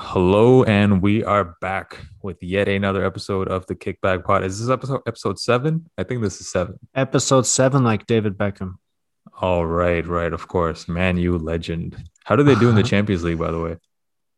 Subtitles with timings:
[0.00, 4.44] Hello, and we are back with yet another episode of the Kickback Pod.
[4.44, 5.86] Is this episode episode seven?
[5.98, 6.78] I think this is seven.
[6.94, 8.74] Episode seven, like David Beckham.
[9.40, 10.86] All right, right, of course.
[10.88, 11.96] Man, you legend.
[12.24, 13.76] How did they do in the Champions League, by the way?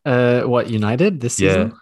[0.06, 1.48] Uh, what United this Yeah.
[1.52, 1.72] season?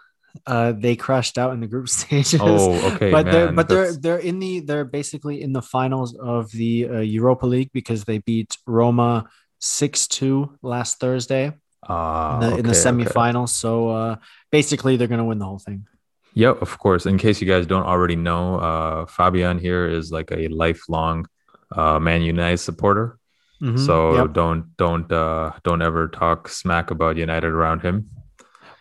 [0.45, 2.39] Uh, they crashed out in the group stages.
[2.41, 6.17] Oh, okay, but they're man, but they're they're in the they're basically in the finals
[6.17, 11.53] of the uh, Europa League because they beat Roma six two last Thursday
[11.87, 13.03] Ah, in the, in the okay, okay.
[13.09, 13.49] semifinals.
[13.49, 14.15] So uh,
[14.51, 15.85] basically, they're gonna win the whole thing.
[16.33, 17.05] Yeah, of course.
[17.05, 21.27] In case you guys don't already know, uh, Fabian here is like a lifelong
[21.75, 23.17] uh, Man United supporter.
[23.61, 24.33] Mhm, So yep.
[24.33, 28.09] don't don't uh, don't ever talk smack about United around him.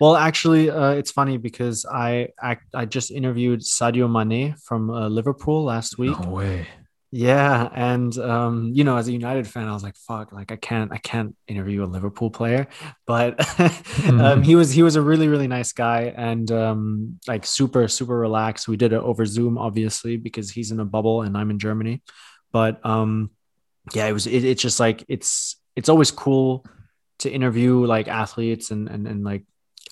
[0.01, 5.09] Well, actually, uh, it's funny because I, I I just interviewed Sadio Mane from uh,
[5.09, 6.19] Liverpool last week.
[6.21, 6.69] No way.
[7.11, 10.57] Yeah, and um, you know, as a United fan, I was like, "Fuck!" Like, I
[10.57, 12.67] can't, I can't interview a Liverpool player.
[13.07, 13.41] But
[14.07, 18.19] um, he was, he was a really, really nice guy, and um, like super, super
[18.19, 18.69] relaxed.
[18.69, 22.03] We did it over Zoom, obviously, because he's in a bubble and I'm in Germany.
[22.53, 23.31] But um,
[23.95, 26.67] yeah, it was, it, it's just like it's, it's always cool
[27.21, 29.45] to interview like athletes and and and like,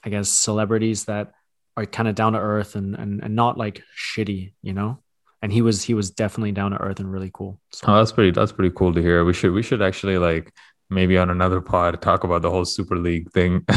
[0.04, 1.32] I guess celebrities that
[1.78, 5.00] are kind of down to earth and and and not like shitty, you know
[5.46, 7.60] and he was he was definitely down to earth and really cool.
[7.70, 8.32] So, Oh, that's pretty.
[8.32, 9.24] That's pretty cool to hear.
[9.24, 10.52] We should we should actually like
[10.90, 13.64] maybe on another pod talk about the whole Super League thing.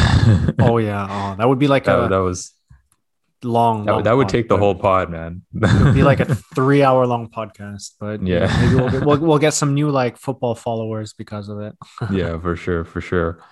[0.60, 2.54] oh yeah, oh, that would be like that, a that was
[3.44, 3.86] long.
[3.86, 5.44] that, long that would pod, take the whole pod, man.
[5.54, 8.48] It would be like a three-hour long podcast, but Yeah.
[8.50, 11.76] yeah, maybe we'll get, we'll, we'll get some new like football followers because of it.
[12.12, 13.44] yeah, for sure, for sure.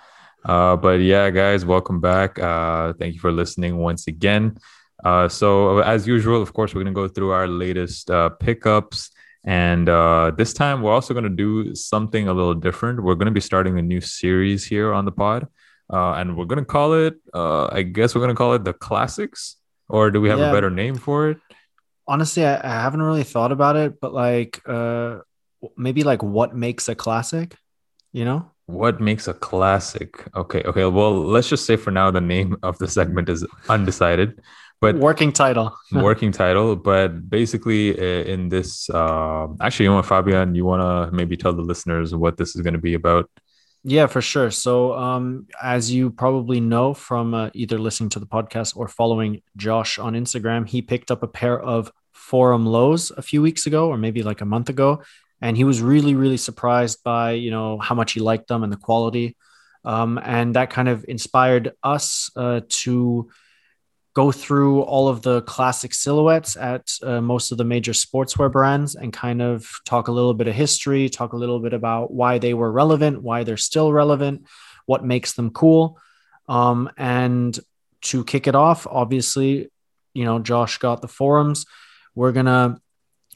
[0.44, 2.36] Uh, but yeah, guys, welcome back.
[2.38, 4.58] Uh, thank you for listening once again.
[5.04, 9.10] Uh, so as usual, of course, we're gonna go through our latest uh, pickups,
[9.44, 13.02] and uh, this time we're also gonna do something a little different.
[13.02, 15.46] We're gonna be starting a new series here on the pod,
[15.92, 17.14] uh, and we're gonna call it.
[17.32, 19.56] Uh, I guess we're gonna call it the classics,
[19.88, 21.38] or do we have a better name for it?
[22.06, 25.18] Honestly, I, I haven't really thought about it, but like uh
[25.76, 27.54] maybe like what makes a classic,
[28.12, 28.50] you know?
[28.66, 30.26] What makes a classic?
[30.36, 30.84] Okay, okay.
[30.84, 34.40] Well, let's just say for now the name of the segment is undecided,
[34.80, 35.76] but Working title.
[35.92, 36.76] working title.
[36.76, 41.36] But basically, uh, in this, uh, actually, you know what, Fabian, you want to maybe
[41.36, 43.28] tell the listeners what this is going to be about?
[43.84, 44.50] Yeah, for sure.
[44.50, 49.42] So, um, as you probably know from uh, either listening to the podcast or following
[49.56, 53.88] Josh on Instagram, he picked up a pair of Forum lows a few weeks ago,
[53.88, 55.02] or maybe like a month ago,
[55.40, 58.72] and he was really, really surprised by you know how much he liked them and
[58.72, 59.36] the quality,
[59.84, 63.30] um, and that kind of inspired us uh, to
[64.18, 68.96] go through all of the classic silhouettes at uh, most of the major sportswear brands
[68.96, 72.36] and kind of talk a little bit of history, talk a little bit about why
[72.38, 74.44] they were relevant, why they're still relevant,
[74.86, 76.00] what makes them cool.
[76.48, 77.56] Um, and
[78.10, 79.70] to kick it off, obviously,
[80.14, 81.64] you know, Josh got the forums.
[82.16, 82.76] We're going to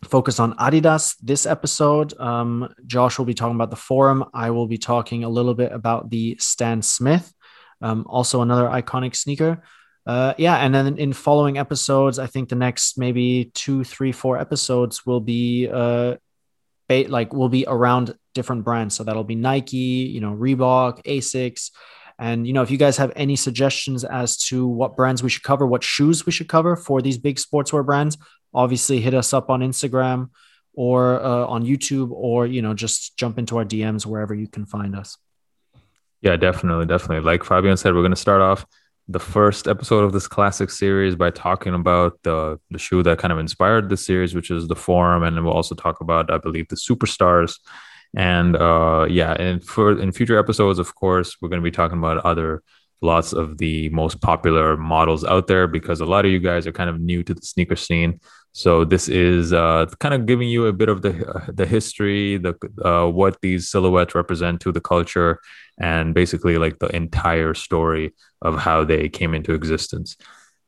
[0.03, 2.13] focus on Adidas this episode.
[2.19, 4.25] Um, Josh will be talking about the forum.
[4.35, 7.33] I will be talking a little bit about the Stan Smith,
[7.81, 9.63] um, also another iconic sneaker
[10.07, 14.37] uh yeah and then in following episodes i think the next maybe two three four
[14.37, 16.17] episodes will be uh
[16.89, 18.95] ba- like will be around different brands.
[18.95, 21.71] So that'll be nike you know reebok asics.
[22.19, 25.43] And you know if you guys have any suggestions as to what brands we should
[25.43, 28.17] cover what shoes we should cover for these big sportswear brands
[28.55, 30.29] obviously hit us up on instagram
[30.75, 34.67] or uh, on youtube or you know just jump into our dms wherever you can
[34.67, 35.17] find us.
[36.21, 37.25] Yeah, definitely, definitely.
[37.25, 38.65] Like Fabian said, we're going to start off
[39.09, 43.33] the first episode of this classic series by talking about the the shoe that kind
[43.33, 46.69] of inspired the series, which is the Forum, and we'll also talk about, I believe,
[46.69, 47.59] the superstars.
[48.17, 51.99] And uh, yeah, and for in future episodes, of course, we're going to be talking
[51.99, 52.63] about other
[53.03, 56.73] lots of the most popular models out there because a lot of you guys are
[56.73, 58.21] kind of new to the sneaker scene.
[58.53, 62.37] So this is uh, kind of giving you a bit of the uh, the history,
[62.37, 65.41] the uh, what these silhouettes represent to the culture,
[65.79, 70.17] and basically like the entire story of how they came into existence.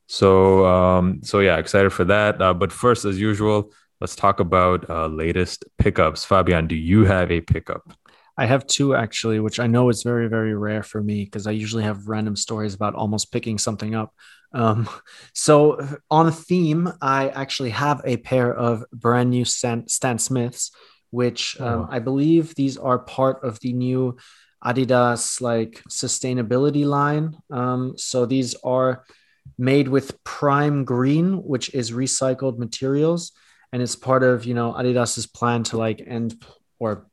[0.07, 2.41] So um, so yeah, excited for that.
[2.41, 6.25] Uh, but first, as usual, let's talk about uh, latest pickups.
[6.25, 7.93] Fabian, do you have a pickup?
[8.37, 11.53] I have two actually, which I know is very, very rare for me because I
[11.53, 14.13] usually have random stories about almost picking something up.
[14.53, 14.89] Um,
[15.35, 15.79] so,
[16.11, 20.73] on theme, I actually have a pair of brand new Stan, Stan Smiths,
[21.11, 21.89] which um, Oh.
[21.91, 24.17] I believe these are part of the new
[24.65, 27.37] Adidas like sustainability line.
[27.51, 29.05] Um, so, these are
[29.59, 33.33] made with Primegreen, which is recycled materials.
[33.73, 36.43] And it's part of, you know, Adidas's plan to like end
[36.79, 37.07] or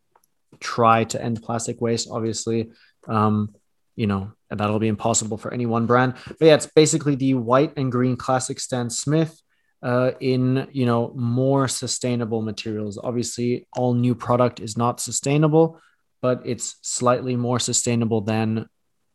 [0.60, 2.70] try to end plastic waste obviously
[3.08, 3.56] um
[3.96, 6.14] you know and that'll be impossible for any one brand.
[6.28, 9.42] But yeah, it's basically the white and green classic Stan Smith
[9.82, 13.00] uh, in you know more sustainable materials.
[13.02, 15.80] Obviously, all new product is not sustainable,
[16.22, 18.68] but it's slightly more sustainable than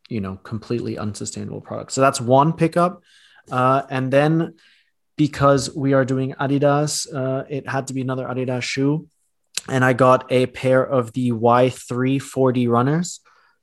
[0.09, 1.93] you know completely unsustainable products.
[1.93, 3.01] So that's one pickup,
[3.51, 4.55] uh, and then
[5.17, 9.07] because we are doing Adidas, uh, it had to be another Adidas shoe,
[9.67, 13.19] and I got a pair of the Y3 4D runners.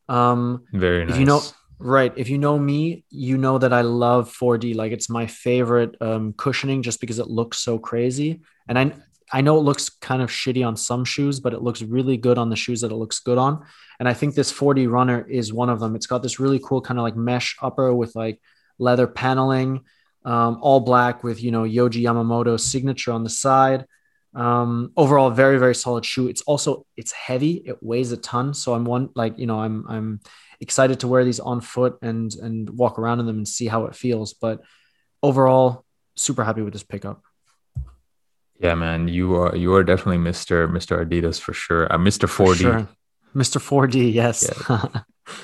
[0.08, 1.14] Um, Very nice.
[1.14, 1.40] if you know
[1.78, 5.96] right if you know me you know that i love 4d like it's my favorite
[6.00, 8.92] um, cushioning just because it looks so crazy and i
[9.34, 12.38] i know it looks kind of shitty on some shoes but it looks really good
[12.38, 13.66] on the shoes that it looks good on.
[13.98, 15.94] And i think this 4d runner is one of them.
[15.96, 18.40] It's got this really cool kind of like mesh upper with like
[18.78, 19.84] leather paneling
[20.24, 23.86] um, all black with you know yohji yamamoto signature on the side.
[24.34, 26.28] Um overall very very solid shoe.
[26.28, 27.54] It's also it's heavy.
[27.70, 28.54] It weighs a ton.
[28.54, 30.20] So i'm one like you know i'm i'm
[30.60, 33.86] excited to wear these on foot and and walk around in them and see how
[33.86, 34.34] it feels.
[34.34, 34.62] But
[35.22, 35.84] overall
[36.16, 37.22] super happy with this pickup
[38.60, 40.68] yeah, man, you are you are definitely Mr.
[40.70, 41.04] Mr.
[41.04, 41.92] Adidas for sure.
[41.92, 42.26] Uh, Mr.
[42.28, 42.56] 4D.
[42.60, 42.88] Sure.
[43.34, 44.94] mr 4d yes what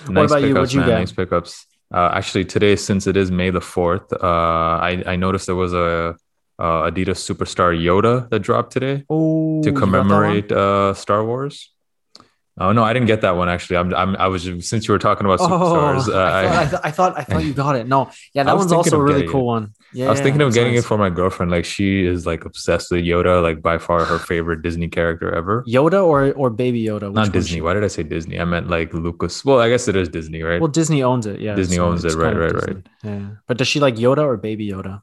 [0.08, 0.88] Nice about you what'd you man.
[0.90, 1.66] get Nice pickups.
[1.92, 5.72] Uh, actually, today, since it is May the fourth, uh, I I noticed there was
[5.72, 6.14] a
[6.60, 10.06] uh, Adidas Superstar Yoda that dropped today oh to you got that one?
[10.06, 11.72] commemorate uh, Star Wars.
[12.62, 13.78] Oh no, I didn't get that one actually.
[13.78, 16.08] I'm, I'm I was since you were talking about superstars.
[16.08, 17.88] Oh, uh, I, thought, I, th- I thought I thought you got it.
[17.88, 19.44] No, yeah, that one's also a really cool it.
[19.44, 19.74] one.
[19.94, 21.50] Yeah, I was thinking of getting it for my girlfriend.
[21.50, 25.64] Like she is like obsessed with Yoda, like by far her favorite Disney character ever.
[25.66, 27.08] Yoda or or Baby Yoda.
[27.08, 27.62] Which Not Disney.
[27.62, 28.38] Why did I say Disney?
[28.38, 29.42] I meant like Lucas.
[29.42, 30.60] Well, I guess it is Disney, right?
[30.60, 31.40] Well, Disney owns it.
[31.40, 34.68] Yeah, Disney owns it, right, right, right, Yeah, but does she like Yoda or Baby
[34.68, 35.02] Yoda?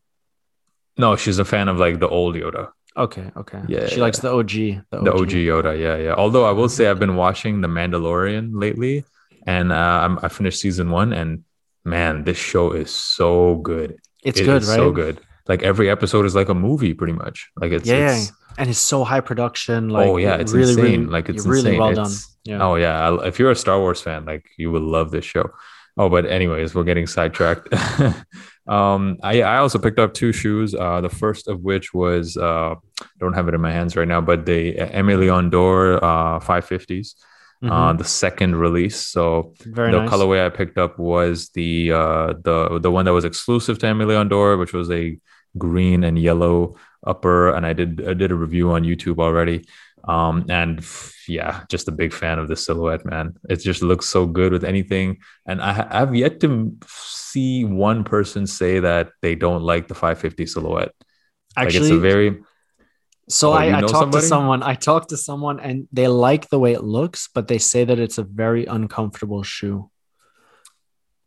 [0.98, 3.62] no, she's a fan of like the old Yoda, Okay, okay.
[3.68, 4.02] Yeah, she yeah.
[4.02, 4.50] likes the OG.
[4.50, 5.06] The OG.
[5.06, 5.80] the OG Yoda.
[5.80, 6.14] Yeah, yeah.
[6.16, 9.06] Although I will say I've been watching The Mandalorian lately,
[9.46, 11.44] and uh, I'm, I finished season one, and
[11.86, 13.98] man, this show is so good.
[14.24, 14.76] It's It good, right?
[14.76, 15.22] So good.
[15.48, 17.50] Like every episode is like a movie, pretty much.
[17.56, 19.90] Like it's, Yeah, it's and it's so high production.
[19.90, 20.84] Like, oh yeah, it's really, insane.
[20.84, 21.80] really, like it's really insane.
[21.80, 22.12] well done.
[22.44, 22.64] Yeah.
[22.64, 25.52] Oh yeah, I- if you're a Star Wars fan, like you will love this show.
[25.98, 27.70] Oh, but anyways, we're getting sidetracked.
[28.68, 30.76] um, I I also picked up two shoes.
[30.76, 32.76] Uh, the first of which was uh,
[33.20, 37.16] don't have it in my hands right now, but the Aimé Leon Dore uh 550s.
[37.64, 37.72] Mhm.
[37.72, 38.98] Uh, the second release.
[39.08, 40.10] So Very the nice.
[40.12, 44.06] colorway I picked up was the uh the the one that was exclusive to Aimé
[44.06, 45.18] Leon Dore, which was a
[45.58, 46.76] green and yellow
[47.06, 49.66] upper, and I did I did a review on YouTube already.
[50.04, 50.86] Um, and
[51.28, 53.38] yeah, just a big fan of the silhouette, man.
[53.50, 55.18] It just looks so good with anything.
[55.46, 59.96] And I ha- I've yet to see one person say that they don't like the
[59.96, 60.92] 550 silhouette.
[61.58, 62.42] Like Actually, it's a very
[63.30, 64.22] so Oh, I, I talked somebody?
[64.22, 64.64] to someone.
[64.64, 68.00] I talked to someone, and they like the way it looks, but they say that
[68.00, 69.90] it's a very uncomfortable shoe.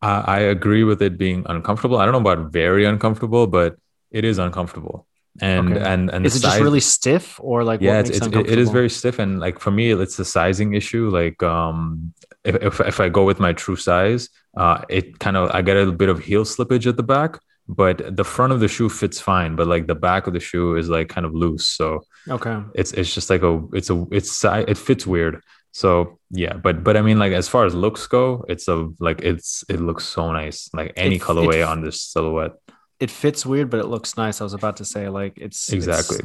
[0.01, 1.99] I, I agree with it being uncomfortable.
[1.99, 3.77] I don't know about very uncomfortable, but
[4.11, 5.07] it is uncomfortable.
[5.41, 5.85] And Okay.
[5.93, 8.71] and and Is it just really stiff, or like yeah what it's, it's, it is
[8.71, 11.09] very stiff and like for me it's a sizing issue.
[11.09, 12.13] Like um
[12.45, 15.77] if, if, if i go with my true size uh it kind of i get
[15.77, 17.39] a bit of heel slippage at the back
[17.69, 20.75] but the front of the shoe fits fine but like the back of the shoe
[20.77, 21.67] is like kind of loose.
[21.79, 21.87] So
[22.29, 22.57] okay.
[22.75, 25.43] it's it's just like a it's a it's it fits weird.
[25.73, 29.21] So yeah but but i mean like as far as looks go it's a like
[29.31, 30.69] it's it looks so nice.
[30.79, 32.55] Like any It- colorway it- on this silhouette
[33.01, 34.41] It fits weird, but it looks nice.
[34.41, 36.21] I was about to say like it's it's exactly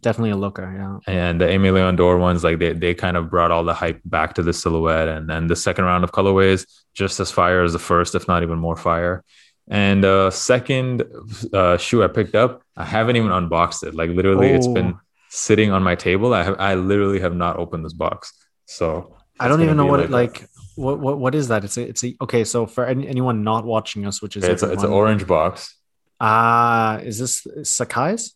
[0.00, 1.00] definitely a looker.
[1.06, 1.12] Yeah.
[1.12, 4.00] and the Aimé Leon Dore ones, like they, they kind of brought all the hype
[4.04, 5.08] back to the silhouette.
[5.08, 8.42] And then the second round of colorways, just as fire as the first, if not
[8.42, 9.22] even more fire.
[9.68, 11.04] And uh, second
[11.52, 13.94] uh, shoe I picked up, I haven't even unboxed it.
[13.94, 15.00] Like literally, it's been Oh.
[15.30, 16.34] sitting on my table.
[16.34, 18.32] I have, I literally have not opened this box.
[18.66, 20.48] So I don't even know what it a- like.
[20.76, 21.62] What what what is that?
[21.64, 22.42] It's a it's a okay.
[22.42, 25.76] So for any, anyone not watching us, which is it's a, it's an orange box.
[26.20, 28.34] Ah, is this sacai's?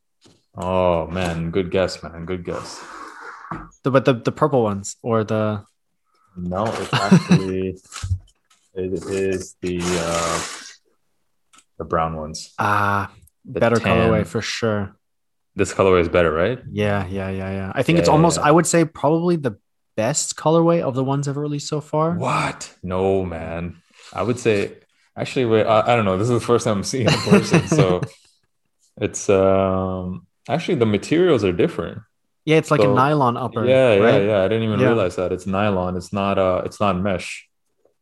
[0.56, 2.24] Oh man, good guess, man.
[2.26, 2.82] Good guess.
[3.84, 5.64] The but the the purple ones or the
[6.36, 7.78] No, it's actually
[8.74, 10.38] it is the uh,
[11.78, 12.52] the brown ones.
[12.58, 13.10] ah
[13.44, 13.86] The better tan.
[13.96, 14.94] colorway for sure.
[15.56, 16.58] This colorway is better, right?
[16.70, 17.72] Yeah, yeah, yeah, yeah.
[17.74, 18.38] I think Yeah, it's almost.
[18.38, 18.44] yeah.
[18.46, 19.58] I would say probably the
[19.96, 22.14] best colorway of the ones ever released so far.
[22.14, 22.74] What?
[22.82, 23.82] No, man.
[24.12, 24.78] I would say
[25.18, 26.16] actually wait, I, I don't know.
[26.16, 27.66] This is the first time I'm seeing in person.
[27.68, 28.00] so
[29.00, 31.98] it's um actually the materials are different.
[32.44, 33.64] Yeah, it's like a nylon upper.
[33.66, 34.40] yeah, yeah, yeah.
[34.42, 34.86] I didn't even Yeah.
[34.86, 35.32] realize that.
[35.32, 35.96] It's nylon.
[35.96, 37.46] It's not uh it's not mesh.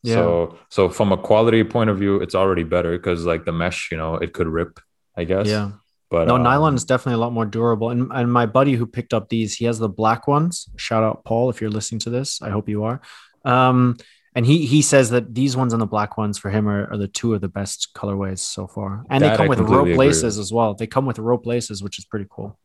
[0.02, 0.14] Yeah.
[0.14, 3.88] So so from a quality point of view, it's already better because like the mesh,
[3.90, 4.78] you know, it could rip,
[5.16, 5.48] I guess.
[5.48, 5.72] Yeah.
[6.08, 7.90] But No, um, nylon is definitely a lot more durable.
[7.90, 10.68] And and my buddy who picked up these, he has the black ones.
[10.76, 12.40] Shout out Paul if you're listening to this.
[12.40, 13.00] I hope you are.
[13.44, 13.96] Um,
[14.36, 16.98] and he he says that these ones and the black ones for him are, are
[16.98, 19.02] the two of the best colorways so far.
[19.08, 20.74] And That they come I with rope laces as well.
[20.74, 22.58] They come with rope laces, which is pretty cool.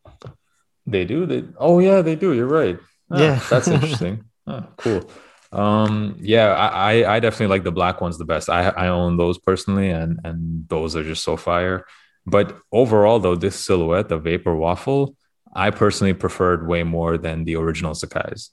[0.86, 1.24] They do.
[1.24, 2.34] They oh yeah, they do.
[2.34, 2.78] You're right.
[3.10, 3.40] Ah, Yeah.
[3.50, 4.24] that's interesting.
[4.46, 5.10] Ah, cool.
[5.50, 8.50] Um, yeah, I, I I definitely like the black ones the best.
[8.50, 11.86] I I own those personally, and and those are just so fire.
[12.26, 15.16] But overall, though, this silhouette, the Vapor Waffle,
[15.54, 18.50] I personally preferred way more than the original sacai's.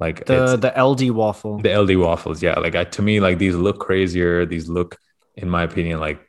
[0.00, 1.58] Like The the LD waffle.
[1.58, 2.58] the LD waffles, yeah.
[2.58, 4.46] Like I, to me, like these look crazier.
[4.46, 4.96] These look,
[5.36, 6.20] in my opinion, like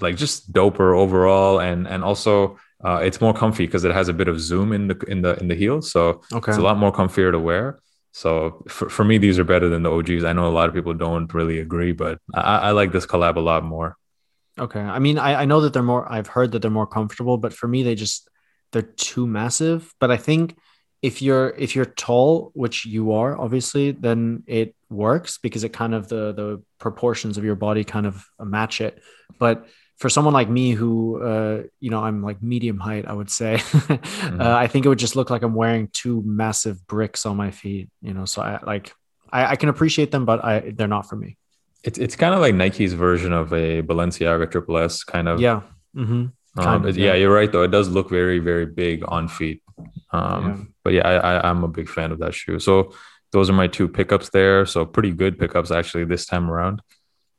[0.00, 4.12] like just doper overall, and and also uh, it's more comfy because it has a
[4.14, 6.50] bit of zoom in the in the in the heel, so okay.
[6.50, 7.78] it's a lot more comfier to wear.
[8.12, 10.24] So for, for me, these are better than the OGs.
[10.24, 13.36] I know a lot of people don't really agree, but I, I like this collab
[13.36, 13.96] a lot more.
[14.58, 14.80] Okay.
[14.80, 17.54] I mean, I, I know that they're more, I've heard that they're more comfortable, but
[17.54, 18.28] for me, they just,
[18.72, 19.94] they're too massive.
[19.98, 20.58] But I think
[21.02, 25.94] if you're, if you're tall, which you are obviously, then it works because it kind
[25.94, 29.02] of, the, the proportions of your body kind of match it.
[29.38, 29.66] But
[29.98, 33.54] for someone like me who, uh, you know, I'm like medium height, I would say,
[33.88, 33.98] uh,
[34.40, 37.90] I think it would just look like I'm wearing two massive bricks on my feet,
[38.00, 38.24] you know?
[38.24, 38.92] So I like,
[39.30, 41.36] I, I can appreciate them, but I, they're not for me.
[41.84, 45.40] It's it's kind of like Nike's version of a Balenciaga Triple S kind of.
[45.40, 45.62] Yeah.
[45.96, 46.26] Mm-hmm.
[46.56, 47.06] Um, of, yeah.
[47.06, 47.14] yeah.
[47.14, 47.62] you're right though.
[47.62, 49.62] It does look very very big on feet.
[50.10, 50.64] Um, Yeah.
[50.84, 52.58] But yeah, I, I I'm a big fan of that shoe.
[52.58, 52.92] So
[53.30, 54.66] those are my two pickups there.
[54.66, 56.82] So pretty good pickups actually this time around.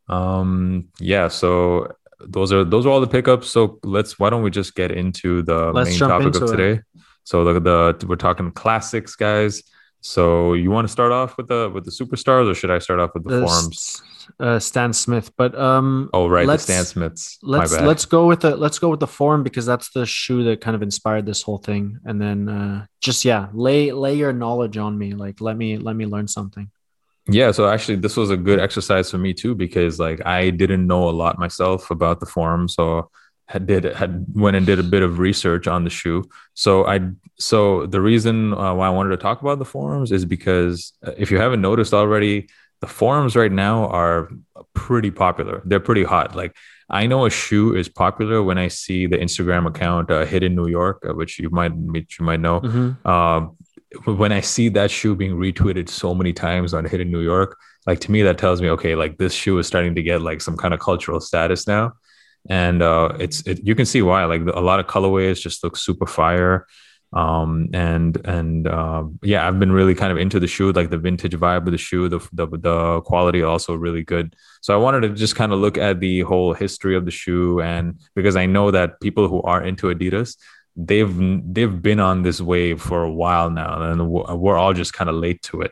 [0.07, 1.27] Um, yeah.
[1.27, 3.49] So those are those are all the pickups.
[3.49, 6.57] So let's why don't we just get into the Let's main topic of into it.
[6.57, 6.81] today?
[7.23, 9.63] So the, the we're talking classics, guys.
[10.05, 12.99] So you want to start off with the with the superstars, or should I start
[12.99, 14.01] off with the Uh, forums?
[14.37, 17.37] Uh, Stan Smith, but um, Oh, right, let's- the Stan Smiths.
[17.41, 17.87] let's My bad.
[17.87, 20.75] let's go with the let's go with the forum because that's the shoe that kind
[20.75, 21.99] of inspired this whole thing.
[22.03, 25.13] And then uh, just yeah, lay lay your knowledge on me.
[25.13, 26.69] Like let me let me learn something.
[27.29, 30.85] Yeah, so actually this was a good exercise for me too because like I didn't
[30.85, 33.09] know a lot myself about the forum, so
[33.53, 34.11] had did had
[34.43, 36.19] went and did a bit of research on the shoe.
[36.55, 36.95] So I
[37.49, 40.75] so the reason uh, why I wanted to talk about the forums is because
[41.07, 42.35] uh, if you haven't noticed already,
[42.81, 44.29] the forums right now are
[44.73, 45.61] pretty popular.
[45.65, 46.35] They're pretty hot.
[46.35, 46.53] Like
[46.89, 50.67] I know a shoe is popular when I see the Instagram account uh, Hidden New
[50.79, 53.05] York, uh, which you might which you might know Mhm.
[53.15, 53.41] um,
[54.21, 57.51] when I see that shoe being retweeted so many times on Hidden New York,
[57.85, 60.41] like to me that tells me okay, like this shoe is starting to get like
[60.41, 61.83] some kind of cultural status now,
[62.49, 64.25] and uh, it's it, you can see why.
[64.25, 66.67] Like a lot of colorways just look super fire,
[67.13, 70.97] um, and and uh, yeah, I've been really kind of into the shoe, like the
[70.97, 74.35] vintage vibe of the shoe, the the, the quality also really good.
[74.61, 77.61] So I wanted to just kind of look at the whole history of the shoe,
[77.61, 80.35] and because I know that people who are into Adidas
[80.75, 81.15] they've
[81.53, 85.15] they've been on this wave for a while now and we're all just kind of
[85.15, 85.71] late to it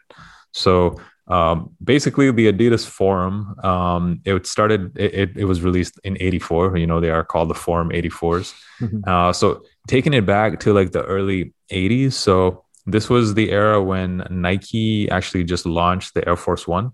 [0.51, 0.99] so
[1.31, 6.87] um, basically the adidas forum um, it started it, it, was released in 84 you
[6.87, 9.07] know they are called the forum 84s Mhm.
[9.07, 13.81] uh, so taking it back to like the early 80s so this was the era
[13.81, 16.91] when nike actually just launched the air force one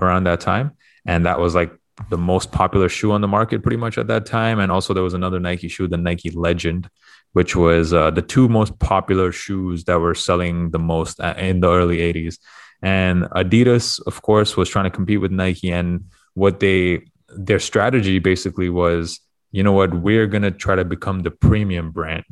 [0.00, 0.66] around that time
[1.06, 1.72] and that was like
[2.10, 5.02] the most popular shoe on the market pretty much at that time and also there
[5.02, 6.88] was another nike shoe the nike legend
[7.34, 11.68] which was uh, the two most popular shoes that were selling the most in the
[11.68, 12.38] early 80s.
[12.84, 15.72] And Adidas, of course, was trying to compete with Nike.
[15.72, 19.20] And what they, their strategy basically was,
[19.52, 22.26] you know what, we're going to try to become the premium brand,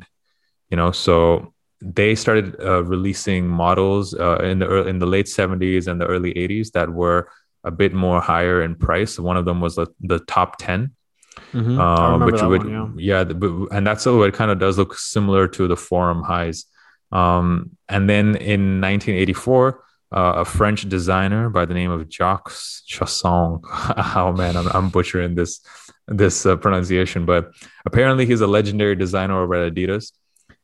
[0.69, 0.91] you know?
[0.91, 5.99] So they started uh, releasing models uh, in the early, in the late 70s and
[5.99, 7.29] the early 80s that were
[7.63, 9.17] a bit more higher in price.
[9.17, 10.91] One of them was the, the top 10
[11.53, 11.79] Mhm.
[11.79, 14.97] I uh, which would one, yeah, the, but, and that silhouette kind of does look
[14.97, 16.65] similar to the forum highs
[17.11, 19.83] um, and then in 1984
[20.13, 22.51] uh, a french designer by the name of Jacques
[22.87, 23.59] Chassaing
[24.15, 25.59] oh man i'm, I'm butchering this
[26.07, 27.51] this uh, pronunciation but
[27.85, 30.11] apparently he's a legendary designer over at adidas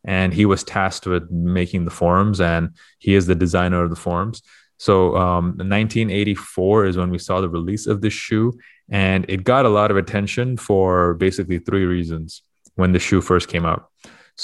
[0.06, 3.96] and he was tasked with making the forums and he is the designer of the
[3.96, 4.42] forums
[4.78, 8.54] so um, 1984 is when we saw the release of this shoe
[8.90, 12.42] and it got a lot of attention for basically three reasons
[12.76, 13.90] when the shoe first came out.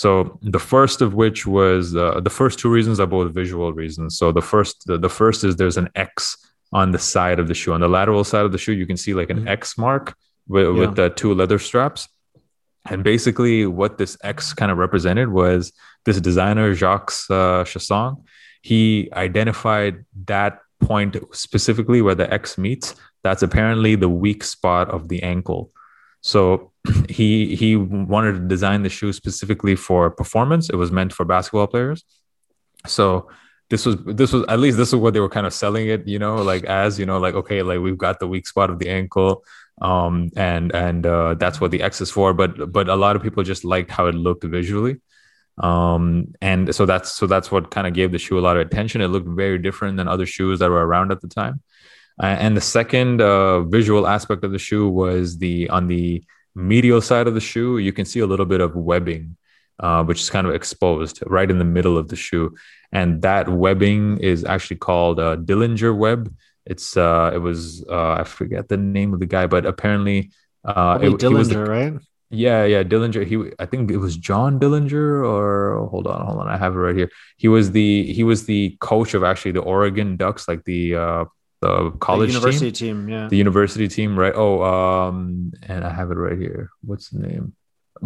[0.02, 4.18] So the first of which was uh, the first two reasons are both visual reasons.
[4.18, 6.38] So the first the, the first is there's an X
[6.74, 7.72] on the side of the shoe.
[7.72, 9.48] On the lateral side of the shoe, you can see like an Mhm.
[9.60, 10.06] X mark
[10.50, 10.80] with, Yeah.
[10.82, 12.10] with the two leather straps.
[12.92, 15.72] And basically, what this X kind of represented was
[16.04, 18.18] this designer Jacques uh, Chassaing.
[18.62, 25.08] He identified that point specifically where the X meets that's apparently the weak spot of
[25.08, 25.72] the ankle.
[26.22, 26.74] So
[27.10, 30.70] he he wanted to design the shoe specifically for performance.
[30.70, 32.04] It was meant for basketball players.
[32.88, 33.30] So
[33.70, 36.08] this was this was at least this is what they were kind of selling it,
[36.08, 38.80] you know, like as you know, like okay, like we've got the weak spot of
[38.80, 39.44] the ankle,
[39.82, 42.34] um, and and uh, that's what the X is for.
[42.34, 45.02] But but a lot of people just liked how it looked visually,
[45.58, 48.62] um, and so that's so that's what kind of gave the shoe a lot of
[48.62, 49.02] attention.
[49.02, 51.62] It looked very different than other shoes that were around at the time.
[52.22, 56.24] Uh, and the second uh, visual aspect of the shoe was the on the
[56.56, 59.36] medial side of the shoe, you can see a little bit of webbing,
[59.80, 62.56] uh, which is kind of exposed right in the middle of the shoe,
[62.92, 66.34] and that webbing is actually called uh, Dellinger web.
[66.66, 70.32] It's uh, it was uh, I forget the name of the guy, but apparently
[70.64, 71.94] uh, it, Dellinger, the, right?
[72.32, 73.26] Yeah, yeah, Dellinger.
[73.26, 76.80] He, I think it was John Dillinger, or hold on, hold on, I have it
[76.80, 77.10] right here.
[77.38, 81.26] He was the he was the coach of actually the Oregon Ducks, like the uh,
[81.62, 84.34] the college the university team, team, yeah, the university team, right?
[84.36, 86.70] Oh, um, and I have it right here.
[86.82, 87.54] What's the name?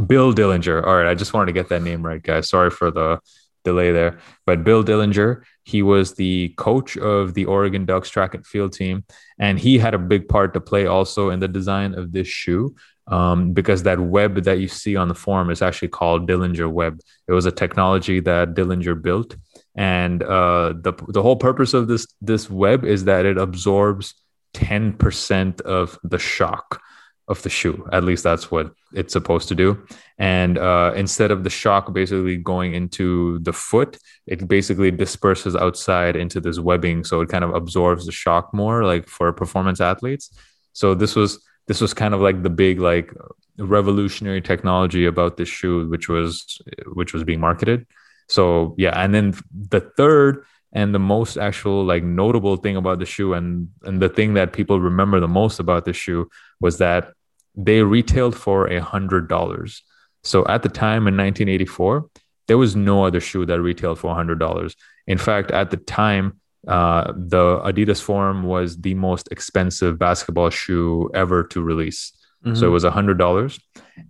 [0.07, 0.85] Bill Dellinger.
[0.85, 2.49] All right, I just wanted to get that name right, guys.
[2.49, 3.19] Sorry for the
[3.63, 4.19] delay there.
[4.45, 9.03] But Bill Dellinger, he was the coach of the Oregon Ducks track and field team,
[9.37, 12.75] and he had a big part to play also in the design of this shoe.
[13.07, 16.99] Um, because that web that you see on the form is actually called Dellinger web.
[17.27, 19.35] It was a technology that Dellinger built,
[19.79, 24.13] and uh, the the whole purpose of this this web is that it absorbs
[24.53, 26.81] ten percent of the shock
[27.29, 27.87] of the shoe.
[27.93, 29.81] At least that's what it's supposed to do.
[30.17, 36.17] And uh, instead of the shock basically going into the foot, it basically disperses outside
[36.17, 40.37] into this webbing, so it kind of absorbs the shock more, like for performance athletes.
[40.73, 43.13] So this was this was kind of like the big like
[43.57, 46.59] revolutionary technology about this shoe, which was
[46.99, 47.85] which was being marketed.
[48.29, 53.05] So yeah, and then the third and the most actual like notable thing about the
[53.05, 56.29] shoe and and the thing that people remember the most about the shoe
[56.61, 57.13] was that
[57.55, 59.83] they retailed for a hundred dollars.
[60.23, 62.09] So at the time in 1984,
[62.47, 64.75] there was no other shoe that retailed for hundred dollars.
[65.07, 71.09] In fact, at the time, uh, the Adidas Forum was the most expensive basketball shoe
[71.13, 72.11] ever to release.
[72.45, 72.55] Mm-hmm.
[72.55, 72.73] So it mm-hmm.
[72.73, 73.59] was a hundred dollars,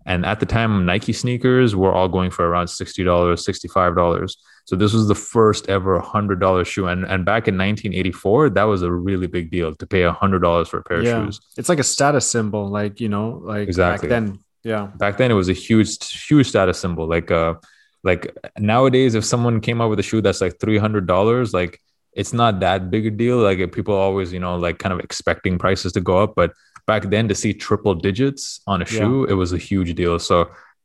[0.06, 4.38] and at the time, Nike sneakers were all going for around sixty dollars, sixty-five dollars.
[4.66, 8.64] So this was the first ever hundred dollar shoe, and and back in 1984, that
[8.66, 11.18] was a really big deal to pay a hundred dollars for a pair yeah.
[11.18, 11.40] of shoes.
[11.58, 14.08] It's like a status symbol, like you know, like exactly.
[14.08, 14.40] back then.
[14.64, 17.08] Yeah, back then it was a huge, huge status symbol.
[17.08, 17.56] Like uh,
[18.04, 21.82] like nowadays, if someone came out with a shoe that's like three hundred dollars, like
[22.14, 23.38] it's not that big a deal.
[23.38, 26.54] Like people always, you know, like kind of expecting prices to go up, but
[26.90, 29.34] back then to see triple digits on a shoe, yeah.
[29.34, 30.18] it was a huge deal.
[30.18, 30.38] So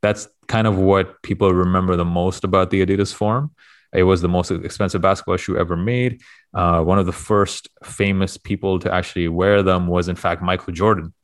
[0.02, 3.46] that's kind of what people remember the most about the Adidas Forum.
[4.00, 6.20] It was the most expensive basketball shoe ever made.
[6.52, 10.74] Uh, one of the first famous people to actually wear them was, in fact, Michael
[10.74, 11.14] Jordan.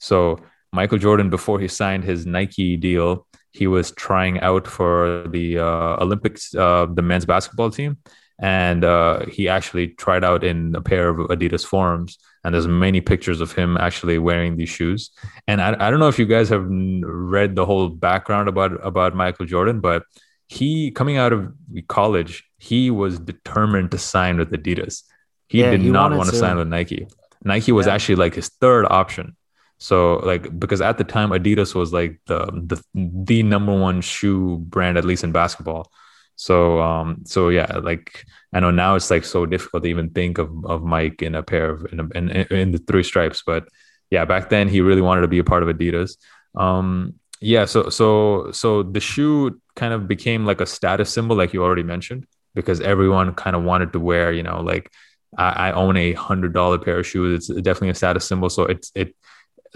[0.00, 0.40] So,
[0.72, 6.02] Michael Jordan, before he signed his Nike deal, he was trying out for the uh,
[6.04, 7.98] Olympics, uh, the men's basketball team.
[8.40, 12.18] And uh, he actually tried out in a pair of Adidas Forums.
[12.44, 15.10] And there's many pictures of him actually wearing these shoes.
[15.48, 19.14] And I, I don't know if you guys have read the whole background about, about
[19.14, 20.02] Michael Jordan, but
[20.48, 21.52] he coming out of
[21.88, 25.02] college, he was determined to sign with Adidas.
[25.48, 27.08] He yeah, did he not want to sign with Nike.
[27.44, 27.94] Nike was yeah.
[27.94, 29.36] actually like his third option.
[29.78, 34.58] So like because at the time Adidas was like the the the number one shoe
[34.58, 35.90] brand at least in basketball.
[36.36, 40.38] So um so yeah like I know now it's like so difficult to even think
[40.38, 43.68] of of Mike in a pair of in, a, in, in the three stripes but
[44.10, 46.16] yeah back then he really wanted to be a part of Adidas.
[46.54, 51.52] Um yeah so so so the shoe kind of became like a status symbol like
[51.52, 54.90] you already mentioned because everyone kind of wanted to wear you know like
[55.36, 58.62] i, I own a hundred dollar pair of shoes it's definitely a status symbol so
[58.64, 59.14] it's it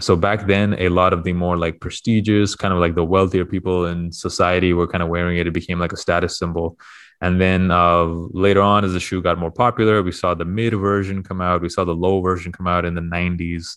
[0.01, 3.45] so back then a lot of the more like prestigious kind of like the wealthier
[3.45, 6.79] people in society were kind of wearing it it became like a status symbol
[7.21, 10.73] and then uh, later on as the shoe got more popular we saw the mid
[10.75, 13.77] version come out we saw the low version come out in the 90s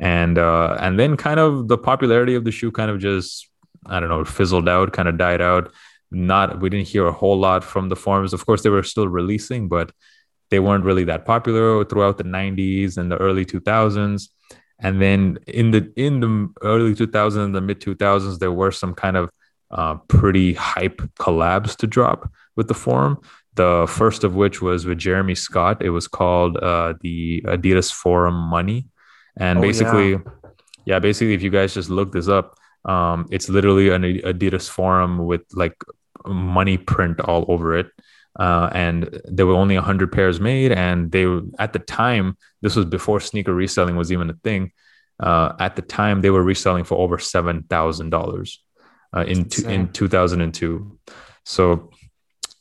[0.00, 3.48] and uh, and then kind of the popularity of the shoe kind of just
[3.86, 5.72] I don't know fizzled out, kind of died out.
[6.10, 8.32] Not we didn't hear a whole lot from the forums.
[8.32, 9.92] Of course, they were still releasing, but
[10.50, 14.28] they weren't really that popular throughout the 90s and the early 2000s.
[14.80, 19.16] And then in the in the early 2000s, the mid 2000s, there were some kind
[19.16, 19.30] of
[19.70, 23.18] uh, pretty hype collabs to drop with the forum.
[23.54, 25.82] The first of which was with Jeremy Scott.
[25.82, 28.86] It was called uh, the Adidas Forum Money
[29.36, 30.18] and oh, basically, yeah.
[30.84, 35.18] yeah, basically, if you guys just look this up, um, it's literally an Adidas forum
[35.26, 35.74] with like
[36.26, 37.90] money print all over it.
[38.38, 42.76] Uh, and there were only 100 pairs made and they were at the time this
[42.76, 44.70] was before sneaker reselling was even a thing
[45.18, 48.58] uh, at the time they were reselling for over $7000
[49.16, 50.98] uh, in, in 2002
[51.44, 51.90] so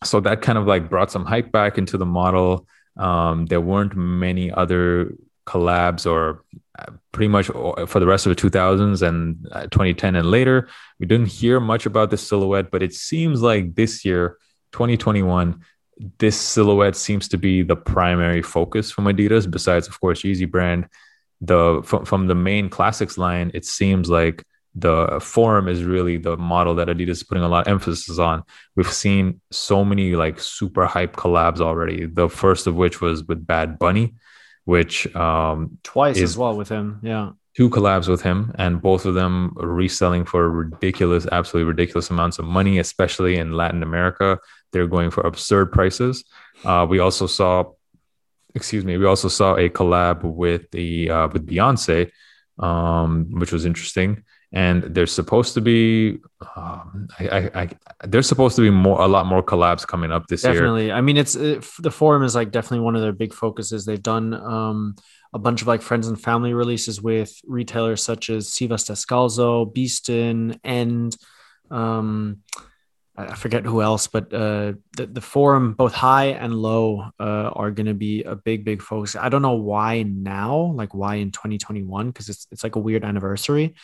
[0.03, 2.67] so that kind of like brought some hype back into the model.
[2.97, 5.13] Um, there weren't many other
[5.45, 6.43] collabs or
[6.77, 10.69] uh, pretty much for the rest of the 2000s and uh, 2010 and later.
[10.99, 14.37] We didn't hear much about this silhouette, but it seems like this year,
[14.71, 15.63] 2021,
[16.17, 20.87] this silhouette seems to be the primary focus from Adidas, besides, of course, Yeezy brand.
[21.41, 24.43] The from, from the main classics line, it seems like
[24.75, 28.43] the forum is really the model that Adidas is putting a lot of emphasis on.
[28.75, 32.05] We've seen so many like super hype collabs already.
[32.05, 34.15] The first of which was with Bad Bunny,
[34.65, 36.99] which um twice as well with him.
[37.01, 37.31] Yeah.
[37.55, 42.45] Two collabs with him, and both of them reselling for ridiculous, absolutely ridiculous amounts of
[42.45, 44.39] money, especially in Latin America.
[44.71, 46.23] They're going for absurd prices.
[46.63, 47.71] Uh, we also saw,
[48.55, 52.11] excuse me, we also saw a collab with the uh, with Beyonce,
[52.59, 56.17] um, which was interesting and there's supposed to be
[56.55, 57.69] um, I, I, I,
[58.07, 60.85] there's supposed to be more a lot more collabs coming up this definitely.
[60.85, 60.91] year Definitely.
[60.91, 64.01] i mean it's it, the forum is like definitely one of their big focuses they've
[64.01, 64.95] done um,
[65.33, 70.59] a bunch of like friends and family releases with retailers such as Sivas Descalzo, Beeston,
[70.63, 71.15] and
[71.69, 72.39] um,
[73.19, 77.71] I forget who else, but uh, the, the forum, both high and low, uh, are
[77.71, 79.15] going to be a big, big focus.
[79.15, 83.03] I don't know why now, like why in 2021, because it's it's like a weird
[83.03, 83.75] anniversary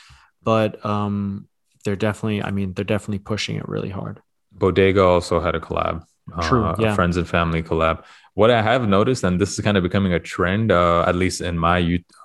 [0.45, 1.49] but um,
[1.83, 4.21] they're definitely, I mean, they're definitely pushing it really hard.
[4.53, 6.05] Bodega also had a collab,
[6.43, 6.93] True, uh, yeah.
[6.93, 8.05] a friends and family collab.
[8.35, 11.41] What I have noticed, and this is kind of becoming a trend, uh, at least
[11.41, 11.79] in my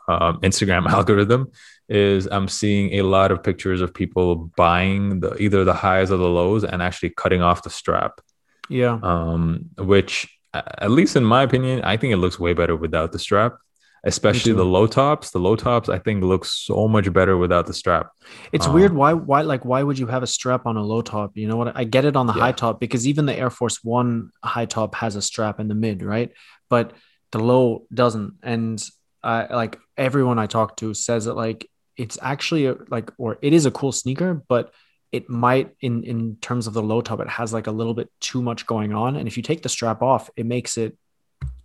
[0.08, 1.50] uh, Instagram algorithm,
[1.88, 6.18] is I'm seeing a lot of pictures of people buying the either the highs or
[6.18, 8.20] the lows and actually cutting off the strap.
[8.68, 8.98] Yeah.
[9.02, 13.18] Um, which, at least in my opinion, I think it looks way better without the
[13.18, 13.58] strap
[14.04, 15.30] especially the low tops.
[15.30, 18.10] The low tops, I think, look so much better without the strap.
[18.52, 18.92] It's um, weird.
[18.92, 19.12] Why?
[19.12, 19.42] Why?
[19.42, 21.36] Like, why would you have a strap on a low top?
[21.36, 21.76] You know what?
[21.76, 22.40] I get it on the yeah.
[22.40, 25.74] high top because even the Air Force One high top has a strap in the
[25.74, 26.32] mid, right?
[26.68, 26.92] But
[27.32, 28.34] the low doesn't.
[28.42, 28.82] And
[29.22, 33.52] I like everyone I talk to says that like it's actually a, like, or it
[33.52, 34.72] is a cool sneaker, but
[35.12, 38.10] it might in in terms of the low top, it has like a little bit
[38.20, 39.16] too much going on.
[39.16, 40.96] And if you take the strap off, it makes it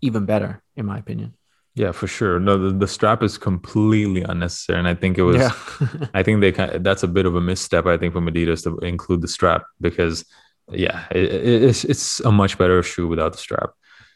[0.02, 1.36] even better, in my opinion.
[1.76, 2.40] Yeah, for sure.
[2.40, 5.36] No, the, the strap is completely unnecessary, and I think it was.
[5.36, 6.08] Yeah.
[6.14, 7.86] I think they kind of, that's a bit of a misstep.
[7.86, 10.24] I think from Adidas to include the strap because,
[10.72, 13.72] yeah, it, it, it's it's a much better shoe without the strap.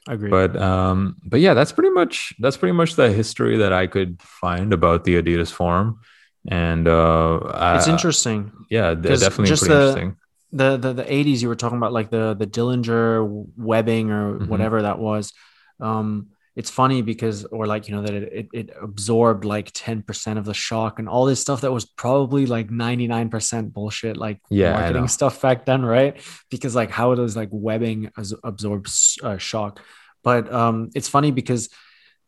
[0.08, 0.30] I agree.
[0.30, 4.22] But um, but yeah, that's pretty much that's pretty much the history that I could
[4.22, 6.00] find about the Adidas Forum,
[6.48, 8.54] and uh, it's interesting.
[8.70, 10.18] Yeah, definitely just pretty the, interesting.
[10.54, 14.48] The, the the 80s you were talking about like the the Dellinger webbing or mm-hmm.
[14.48, 15.34] whatever that was.
[15.82, 20.38] Um, it's funny because or like you know that it, it, it, absorbed like 10%
[20.38, 24.74] of the shock and all this stuff that was probably like 99% bullshit like yeah,
[24.74, 26.22] marketing stuff back then right?
[26.50, 28.12] Because like how does like webbing
[28.44, 29.80] absorbs uh, shock?
[30.24, 31.70] But um it's funny because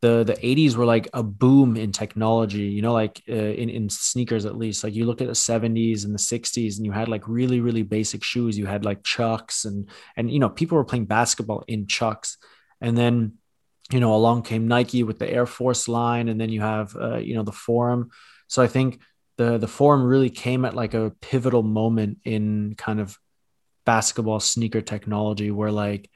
[0.02, 3.90] the the 80s were like a boom in technology you know like uh, in in
[3.90, 4.84] sneakers at least.
[4.84, 7.84] Like you look at the 70s and the 60s and you had like really really
[7.84, 8.58] basic shoes.
[8.58, 12.38] You had like chucks and and you know people were playing basketball in chucks.
[12.80, 13.34] And then
[13.92, 17.18] you know, along came Nike with the Air Force line, and then you have, uh,
[17.18, 18.12] you know, the Forum.
[18.48, 19.00] So I think
[19.38, 23.18] the the Forum really came at like a pivotal moment in kind of
[23.86, 26.10] basketball sneaker technology, where like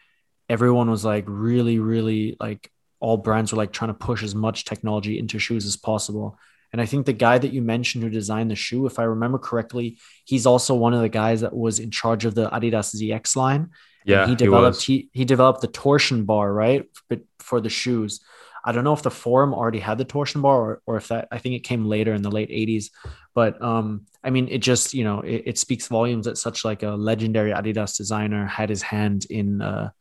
[0.49, 4.65] everyone was like really, really like all brands were like trying to push as much
[4.65, 6.37] technology into shoes as possible.
[6.71, 9.37] And I think the guy that you mentioned who designed the shoe, if I remember
[9.37, 13.35] correctly, he's also one of the guys that was in charge of the Adidas ZX
[13.35, 13.69] line.
[14.05, 18.19] Yeah, he developed he, he, he developed the torsion bar right but for the shoes.
[18.67, 21.27] I don't know if the forum already had the torsion bar or, or if that
[21.31, 22.89] I think it came later in the late 80s.
[23.35, 26.81] But um, I mean it just you know it, it, speaks volumes that such like
[26.81, 29.91] a legendary Adidas designer had his hand in uh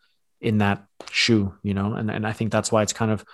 [0.41, 3.25] in that shoe, you know, and, and I think that's why it's kind of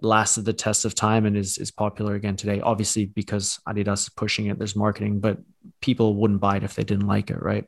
[0.00, 2.60] lasted the test of time and is is popular again today.
[2.60, 5.38] Obviously, because Adidas is pushing it, there's marketing, but
[5.80, 7.64] people wouldn't buy it if they didn't like it, right?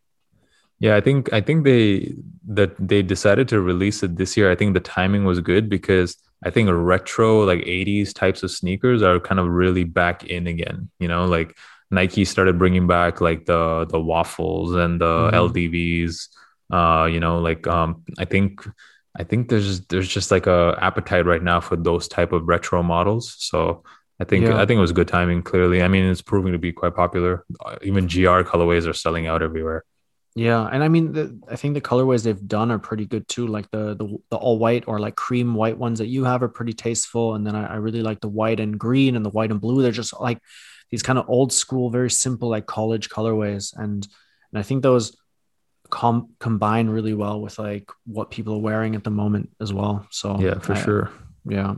[0.81, 2.15] Yeah, I think I think they
[2.49, 4.51] that they decided to release it this year.
[4.51, 9.03] I think the timing was good because I think retro like 80s types of sneakers
[9.03, 10.91] are kind of really back in again.
[10.99, 11.57] You know, like
[11.91, 15.37] Nike started bringing back like the the waffles and the mm-hmm.
[15.37, 16.29] LDVs.
[16.73, 18.67] Uh, you know, like um, I think
[19.19, 22.83] I think there's there's just like a appetite right now for those type of retro
[22.83, 23.37] models.
[23.39, 23.83] So
[24.19, 24.61] I think yeah.
[24.61, 25.43] I think it was good timing.
[25.43, 27.45] Clearly, I mean, it's proving to be quite popular.
[27.65, 29.85] Uh, even GR colorways are selling out everywhere.
[30.41, 33.47] Yeah, and I mean, the, I think the colorways they've done are pretty good too.
[33.47, 36.49] Like the the, the all white or like cream white ones that you have are
[36.49, 39.51] pretty tasteful, and then I, I really like the white and green and the white
[39.51, 39.83] and blue.
[39.83, 40.39] They're just like
[40.91, 44.09] these kind of old school, very simple like college colorways, and
[44.51, 45.15] and I think those
[45.91, 50.07] com- combine really well with like what people are wearing at the moment as well.
[50.09, 51.11] So yeah, for I, sure.
[51.45, 51.75] Yeah.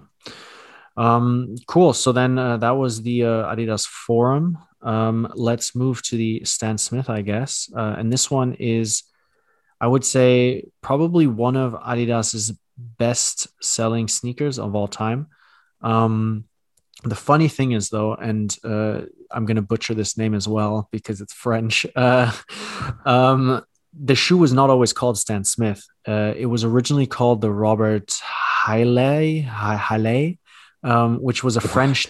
[0.96, 1.94] Um, cool.
[1.94, 4.56] So then uh, that was the uh, Adidas forum.
[4.82, 7.70] Um, let's move to the Stan Smith, I guess.
[7.74, 9.04] Uh, and this one is,
[9.80, 15.28] I would say, probably one of Adidas's best selling sneakers of all time.
[15.82, 16.44] Um,
[17.04, 20.88] the funny thing is, though, and uh, I'm going to butcher this name as well
[20.90, 21.86] because it's French.
[21.96, 22.32] Uh,
[23.04, 25.86] um, the shoe was not always called Stan Smith.
[26.06, 28.08] Uh, it was originally called the Robert
[28.64, 30.38] Haillet, Haillet,
[30.82, 32.08] um, which was a French.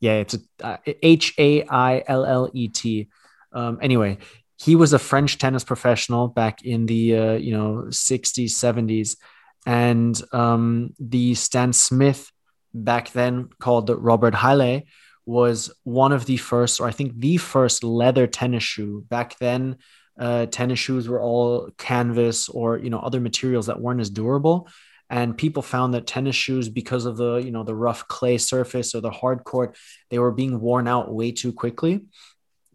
[0.00, 3.08] Yeah, it's uh, H A I L L E T.
[3.52, 4.18] Um, anyway,
[4.58, 9.16] he was a French tennis professional back in the uh, you know 60s, 70s,
[9.66, 12.32] and um, the Stan Smith
[12.72, 14.84] back then called Robert Haillet
[15.26, 19.76] was one of the first, or I think the first leather tennis shoe back then.
[20.18, 24.68] Uh, tennis shoes were all canvas or you know other materials that weren't as durable
[25.10, 28.94] and people found that tennis shoes because of the you know the rough clay surface
[28.94, 29.76] or the hard court
[30.08, 32.02] they were being worn out way too quickly.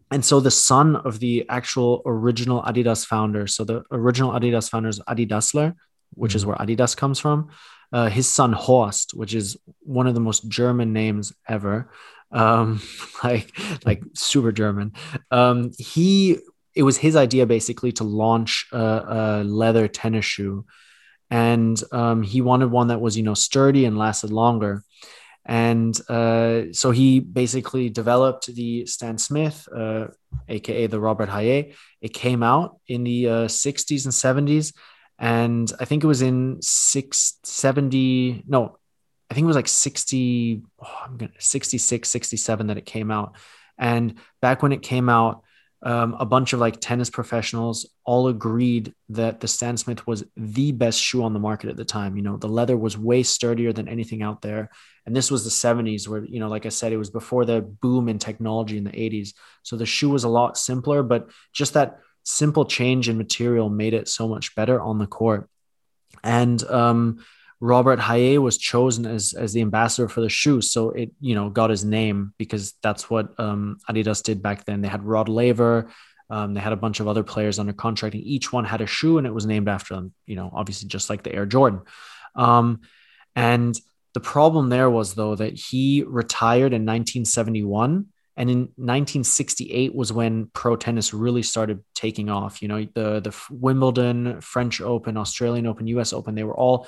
[0.08, 4.90] And so the son of the actual original adidas founder so the original adidas founder
[4.90, 5.74] is adi dassler
[6.10, 6.36] which mm-hmm.
[6.36, 7.48] is where adidas comes from.
[7.92, 11.90] Uh, his son horst which is one of the most german names ever.
[12.30, 12.82] Um,
[13.24, 14.92] like like super german.
[15.30, 16.38] Um, he
[16.74, 20.66] it was his idea basically to launch a, a leather tennis shoe
[21.30, 24.82] and um, he wanted one that was you know sturdy and lasted longer
[25.48, 30.08] and uh, so he basically developed the Stan Smith, uh,
[30.48, 31.76] aka the Robert Haillet.
[32.00, 34.74] It came out in the uh, 60s and 70s,
[35.20, 38.42] and I think it was in 670.
[38.48, 38.76] No,
[39.30, 40.62] I think it was like 60.
[40.82, 43.36] Oh, I'm gonna 66, 67 that it came out.
[43.78, 45.44] And back when it came out,
[45.82, 50.72] um, a bunch of like tennis professionals all agreed that the Stan Smith was the
[50.72, 52.16] best shoe on the market at the time.
[52.16, 54.70] You know, the leather was way sturdier than anything out there.
[55.04, 57.60] And this was the 70s, where, you know, like I said, it was before the
[57.60, 59.34] boom in technology in the 80s.
[59.62, 63.94] So the shoe was a lot simpler, but just that simple change in material made
[63.94, 65.48] it so much better on the court.
[66.24, 67.24] And um,
[67.60, 71.48] Robert Haillet was chosen as as the ambassador for the shoe, so it you know
[71.48, 74.82] got his name because that's what um, Adidas did back then.
[74.82, 75.90] They had Rod Laver,
[76.28, 78.86] um, they had a bunch of other players under contract, and each one had a
[78.86, 80.12] shoe, and it was named after them.
[80.26, 81.82] You know, obviously just like the Air Jordan.
[82.34, 82.80] Um,
[83.34, 83.78] and
[84.14, 88.06] the problem there was though that he retired in 1971
[88.38, 93.36] and in 1968 was when pro tennis really started taking off you know the the
[93.50, 96.86] wimbledon french open australian open us open they were all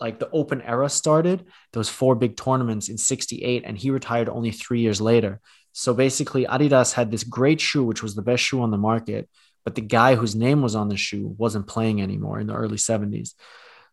[0.00, 4.50] like the open era started those four big tournaments in 68 and he retired only
[4.50, 5.40] three years later.
[5.72, 9.28] So basically adidas had this great shoe which was the best shoe on the market
[9.64, 12.78] but the guy whose name was on the shoe wasn't playing anymore in the early
[12.78, 13.34] 70s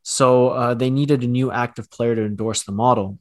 [0.04, 3.20] so uh, they needed a new active player to endorse the model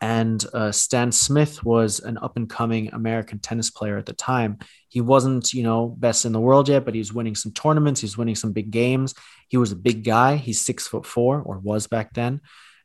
[0.00, 4.58] and uh, Stan Smith was an up and coming American tennis player at the time.
[4.88, 8.00] He wasn't, you know, best in the world yet, but he was winning some tournaments.
[8.00, 9.14] He was winning some big games.
[9.48, 10.36] He was a big guy.
[10.36, 12.40] He's six foot four, or was back then.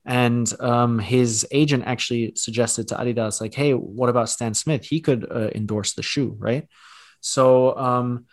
[0.06, 4.86] And um, his agent actually suggested to Adidas, like, "Hey, what about Stan Smith?
[4.86, 6.68] He could uh, endorse the shoe, right?"
[7.22, 8.26] So um,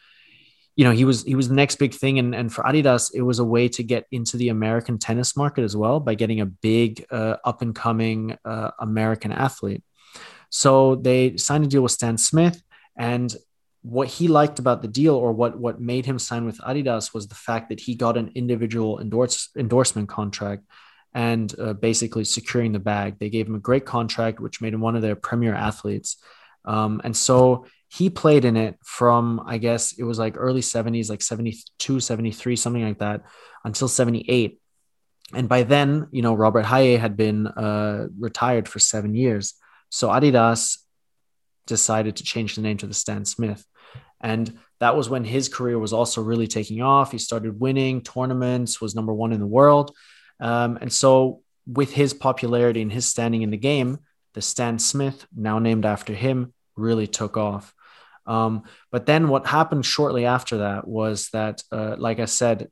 [0.76, 3.22] you know, he was he was the next big thing, and and for Adidas, it
[3.22, 6.46] was a way to get into the American tennis market as well by getting a
[6.46, 9.82] big uh, up and coming uh, American athlete.
[10.50, 12.62] So they signed a deal with Stan Smith,
[12.96, 13.34] and
[13.82, 17.26] what he liked about the deal, or what what made him sign with Adidas, was
[17.26, 20.64] the fact that he got an individual endorse, endorsement contract
[21.14, 23.18] and uh, basically securing the bag.
[23.18, 26.18] They gave him a great contract, which made him one of their premier athletes.
[26.66, 31.08] Um, and so he played in it from i guess it was like early 70s
[31.08, 33.22] like 72 73 something like that
[33.64, 34.60] until 78
[35.34, 39.54] and by then you know robert haillet had been uh, retired for seven years.
[39.90, 40.78] So adidas
[41.66, 43.64] decided to change the name to the stan smith.
[44.20, 47.12] And that was when his career was also really taking off.
[47.12, 49.94] He started winning tournaments was number one in the world.
[50.40, 53.98] Um, and so with his popularity and his standing in the game
[54.34, 57.74] the stan smith now named after him really took off
[58.26, 62.68] um, but then what happened shortly after that was that, uh, like I said,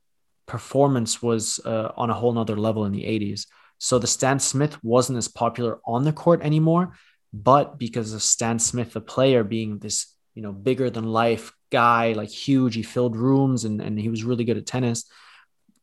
[0.46, 3.46] performance was uh, on a whole nother level in the 80s.
[3.78, 6.96] So the Stan Smith wasn't as popular on the court anymore,
[7.32, 12.12] but because of Stan Smith, the player being this, you know, bigger than life guy,
[12.12, 15.04] like huge, he filled rooms and, and he was really good at tennis.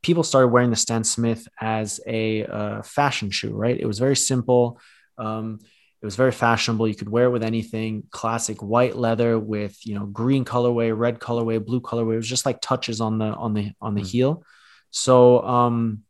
[0.02, 3.80] People started wearing the Stan Smith as a uh, fashion shoe, right?
[3.80, 4.80] It was very simple.
[5.18, 5.60] Um,
[6.02, 6.88] It was very fashionable.
[6.88, 8.04] You could wear it with anything.
[8.10, 12.14] Classic white leather with you know green colorway, red colorway, blue colorway.
[12.14, 14.08] It was just like touches on the on the on the mm.
[14.08, 14.44] heel.
[14.90, 16.04] So um,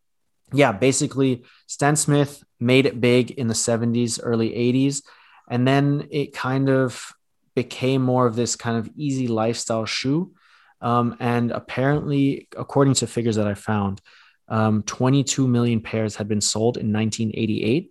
[0.54, 5.04] yeah, basically Stan Smith made it big in the 70s, early 80s,
[5.50, 7.14] and then it kind of
[7.56, 10.34] became more of this kind of easy lifestyle shoe.
[10.80, 14.02] Um, and apparently, according to figures that I found,
[14.48, 17.91] um, 22 million pairs had been sold in 1988,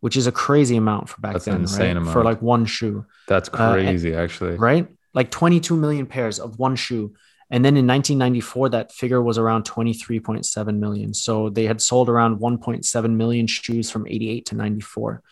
[0.00, 1.96] which is a crazy amount for back That's then, right?
[1.96, 2.12] Amount.
[2.12, 3.06] For like one shoe.
[3.28, 4.56] That's crazy, uh, and, actually.
[4.56, 4.88] Right?
[5.14, 7.14] Like 22 million pairs of one shoe.
[7.52, 11.12] And then in 1994, that figure was around 23.7 million.
[11.12, 15.22] So they had sold around 1.7 million shoes from 88 to 94.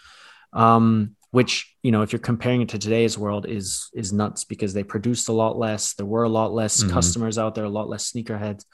[0.53, 4.73] Um, which you know if you're comparing it to today's world is is nuts because
[4.73, 6.91] they produced a lot less there were a lot less mm-hmm.
[6.91, 8.65] customers out there a lot less sneakerheads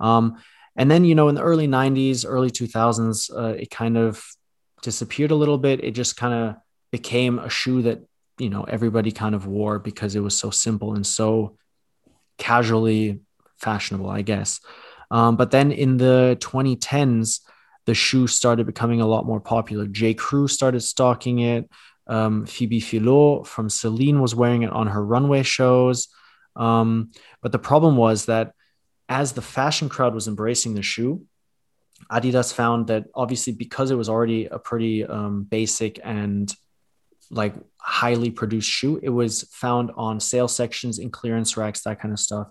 [0.00, 0.38] um,
[0.74, 4.24] and then you know in the early 90s early 2000s uh, it kind of
[4.82, 6.56] disappeared a little bit it just kind of
[6.90, 8.00] became a shoe that
[8.38, 11.56] you know everybody kind of wore because it was so simple and so
[12.38, 13.20] casually
[13.58, 14.60] fashionable, I guess.
[15.10, 17.40] Um, but then in the 2010s,
[17.86, 19.86] the shoe started becoming a lot more popular.
[19.86, 20.14] J.
[20.14, 21.68] Crew started stocking it.
[22.06, 26.08] Um, Phoebe Philo from Celine was wearing it on her runway shows.
[26.56, 27.12] Um,
[27.42, 28.52] but the problem was that
[29.08, 31.24] as the fashion crowd was embracing the shoe,
[32.10, 36.52] Adidas found that obviously because it was already a pretty um, basic and
[37.30, 38.98] like highly produced shoe.
[39.02, 42.48] It was found on sale sections in clearance racks, that kind of stuff.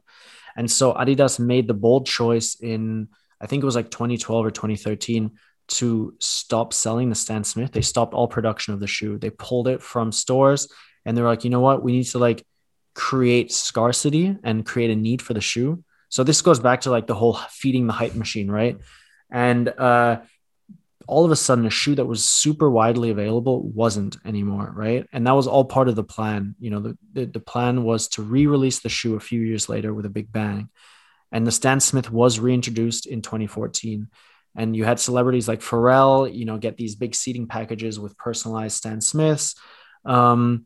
[0.56, 3.10] And so Adidas made the bold choice in,
[3.42, 5.32] I think it was like 2012 or 2013
[5.68, 7.72] to stop selling the Stan Smith.
[7.72, 9.18] They stopped all production of the shoe.
[9.18, 10.72] They pulled it from stores
[11.06, 11.84] and they're like, you know what?
[11.84, 12.46] We need to like
[12.96, 15.84] create scarcity and create a need for the shoe.
[16.10, 18.78] So this goes back to like the whole feeding the hype machine, right?
[19.30, 20.22] And uh,
[21.08, 25.08] all of a sudden a shoe that was super widely available wasn't anymore right?
[25.14, 26.56] And that was all part of the plan.
[26.60, 29.94] You know the, the, the, plan was to re-release the shoe a few years later
[29.94, 30.70] with a big bang.
[31.32, 34.08] And the stan smith was reintroduced in 2014
[34.56, 38.78] and you had celebrities like pharrell you know get these big seating packages with personalized
[38.78, 39.56] stan smiths.
[40.06, 40.66] Um,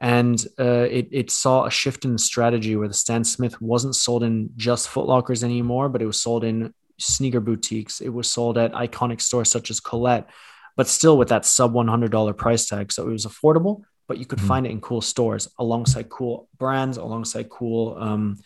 [0.00, 4.24] and uh, it, it saw a shift in strategy where the Stan Smith wasn't sold
[4.24, 8.00] in just Footlockers anymore, but it was sold in sneaker boutiques.
[8.00, 10.28] It was sold at iconic stores such as Colette,
[10.76, 12.92] but still with that sub $100 price tag.
[12.92, 14.48] So it was affordable, but you could mm-hmm.
[14.48, 18.38] find it in cool stores alongside cool brands, alongside cool um,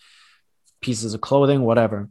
[0.81, 2.09] pieces of clothing, whatever.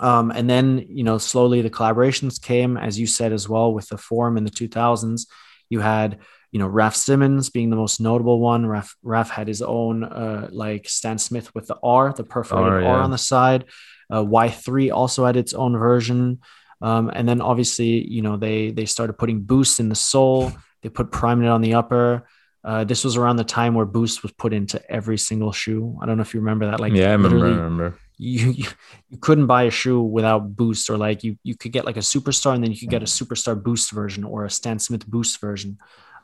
[0.00, 3.88] Um, and then, you know, slowly the collaborations came, as you said as well, with
[3.88, 5.26] the forum in the 2000s.
[5.70, 6.18] You had,
[6.50, 8.66] you know, Raf Simons being the most notable one.
[8.66, 12.80] Raf, Raf had his own, uh, like Stan Smith with the R, the perforated R,
[12.80, 12.88] yeah.
[12.88, 13.64] R on the side.
[14.10, 16.40] Uh, Y3 also had its own version.
[16.80, 20.52] Um, and then obviously, you know, they they started putting Boost in the sole.
[20.82, 22.26] They put Primeknit on the upper.
[22.64, 25.98] Uh, this was around the time where Boost was put into every single shoe.
[26.00, 26.80] I don't know if you remember that.
[26.80, 27.46] Like, yeah, I remember.
[27.46, 27.98] I remember.
[28.16, 28.66] You, you,
[29.08, 32.00] you couldn't buy a shoe without Boost, or like you you could get like a
[32.00, 35.40] Superstar, and then you could get a Superstar Boost version or a Stan Smith Boost
[35.40, 35.78] version.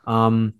[0.07, 0.55] Um,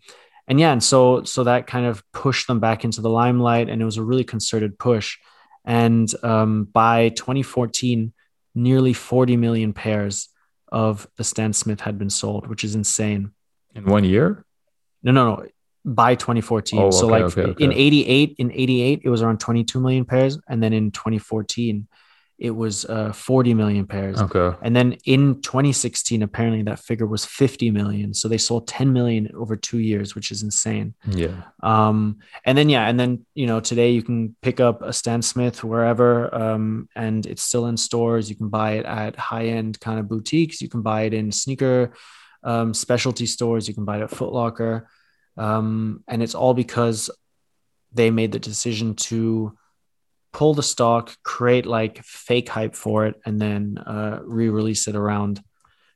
[0.47, 3.81] and yeah, and so so that kind of pushed them back into the limelight, and
[3.81, 5.17] it was a really concerted push.
[5.65, 8.13] And um, by 2014,
[8.55, 10.29] nearly 40 million pairs
[10.71, 13.31] of the Stan Smith had been sold, which is insane.
[13.75, 14.45] In one year?
[15.03, 15.45] No, no, no.
[15.83, 16.79] By 2014.
[16.79, 17.63] Oh, okay, so like okay, okay.
[17.63, 20.37] in 88, in 88, it was around 22 million pairs.
[20.47, 21.87] And then in 2014,
[22.41, 24.19] it was uh, 40 million pairs.
[24.19, 24.57] Okay.
[24.63, 28.15] And then in 2016, apparently that figure was 50 million.
[28.15, 30.95] So they sold 10 million over two years, which is insane.
[31.07, 31.43] Yeah.
[31.61, 32.87] Um, and then, yeah.
[32.87, 37.27] And then, you know, today you can pick up a Stan Smith wherever um, and
[37.27, 38.27] it's still in stores.
[38.27, 40.63] You can buy it at high end kind of boutiques.
[40.63, 41.93] You can buy it in sneaker
[42.43, 43.67] um, specialty stores.
[43.67, 44.85] You can buy it at Footlocker.
[45.37, 47.11] Um, and it's all because
[47.93, 49.55] they made the decision to
[50.33, 55.43] pull the stock, create like fake hype for it, and then uh, re-release it around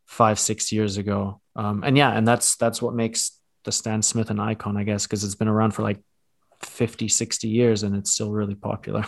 [0.05, 1.41] five, six years ago.
[1.55, 5.05] Um, and yeah, and that's that's what makes the Stan Smith an icon, I guess,
[5.05, 6.01] because it's been around for like
[6.61, 9.05] 50, 60 years and it's still really popular.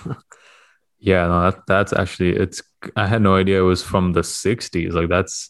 [0.99, 2.61] yeah, no, that, that's actually it's
[2.95, 4.93] I had no idea it was from the 60s.
[4.93, 5.49] Like that's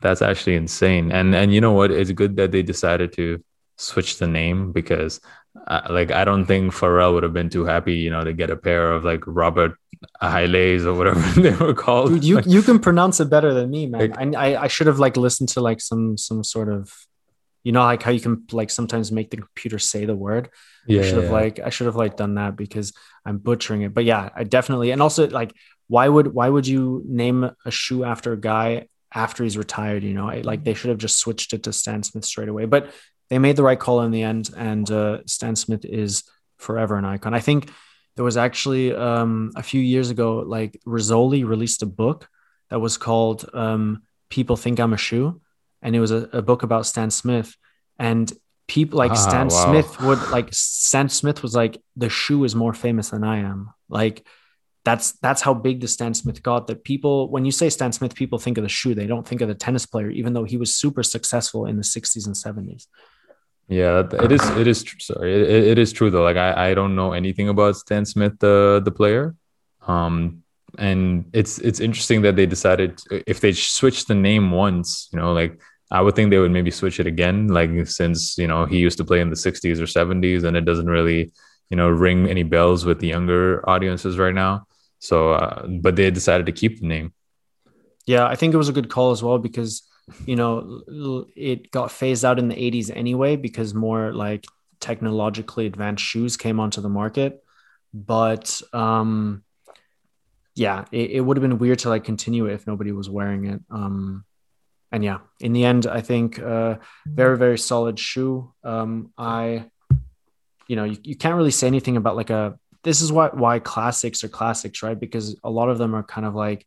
[0.00, 1.12] that's actually insane.
[1.12, 1.90] And and you know what?
[1.90, 3.42] It's good that they decided to
[3.76, 5.20] switch the name because
[5.66, 8.50] uh, like I don't think Pharrell would have been too happy, you know, to get
[8.50, 9.76] a pair of like Robert
[10.20, 12.10] Haillets or whatever they were called.
[12.10, 14.10] Dude, you you can pronounce it better than me, man.
[14.10, 16.94] Like, I I should have like listened to like some some sort of,
[17.64, 20.50] you know, like how you can like sometimes make the computer say the word.
[20.86, 21.30] Yeah, I should have yeah.
[21.30, 22.92] like I should have like done that because
[23.26, 23.92] I'm butchering it.
[23.92, 25.52] But yeah, I definitely and also like
[25.88, 30.04] why would why would you name a shoe after a guy after he's retired?
[30.04, 32.66] You know, like they should have just switched it to Stan Smith straight away.
[32.66, 32.92] But
[33.30, 36.24] they made the right call in the end, and uh, Stan Smith is
[36.58, 37.32] forever an icon.
[37.32, 37.70] I think
[38.16, 42.28] there was actually um, a few years ago, like Rizzoli released a book
[42.68, 45.40] that was called um, "People Think I'm a Shoe,"
[45.80, 47.56] and it was a, a book about Stan Smith,
[47.98, 48.30] and
[48.70, 49.64] people like ah, Stan wow.
[49.64, 53.70] Smith would like Stan Smith was like the shoe is more famous than I am.
[53.88, 54.26] Like
[54.84, 58.14] that's that's how big the Stan Smith got that people when you say Stan Smith
[58.14, 60.56] people think of the shoe they don't think of the tennis player even though he
[60.56, 62.86] was super successful in the 60s and 70s.
[63.70, 66.96] Yeah, it is it is sorry it, it is true though like I I don't
[66.96, 69.36] know anything about Stan Smith the the player.
[69.86, 70.42] Um
[70.76, 75.32] and it's it's interesting that they decided if they switched the name once, you know,
[75.32, 75.60] like
[75.92, 78.98] I would think they would maybe switch it again, like since you know he used
[78.98, 81.30] to play in the '60s or '70s, and it doesn't really
[81.70, 84.66] you know ring any bells with the younger audiences right now.
[84.98, 87.12] So, uh, but they decided to keep the name.
[88.06, 89.82] Yeah, I think it was a good call as well because
[90.26, 90.82] you know
[91.36, 94.44] it got phased out in the 80s anyway because more like
[94.80, 97.44] technologically advanced shoes came onto the market.
[97.92, 99.44] But um,
[100.54, 103.46] yeah, it, it would have been weird to like continue it if nobody was wearing
[103.46, 103.60] it.
[103.70, 104.24] Um,
[104.92, 106.76] and yeah, in the end, I think uh,
[107.06, 108.52] very very solid shoe.
[108.64, 109.66] Um, I,
[110.66, 112.58] you know, you, you can't really say anything about like a.
[112.82, 114.98] This is why why classics are classics, right?
[114.98, 116.66] Because a lot of them are kind of like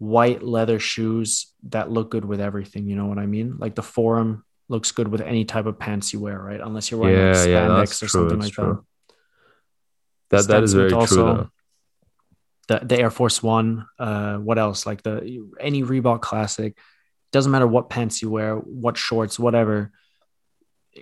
[0.00, 2.86] white leather shoes that look good with everything.
[2.86, 3.58] You know what I mean?
[3.58, 6.58] Like the Forum looks good with any type of pants you wear, right?
[6.60, 8.84] Unless you're wearing yeah, like spandex yeah, or something like true.
[10.30, 10.38] that.
[10.38, 11.24] That that is very also, true.
[11.24, 12.78] Though.
[12.78, 14.86] The, the Air Force One, uh, what else?
[14.86, 16.78] Like the any Reebok Classic,
[17.30, 19.92] doesn't matter what pants you wear, what shorts, whatever,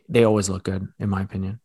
[0.08, 1.60] they always look good, in my opinion.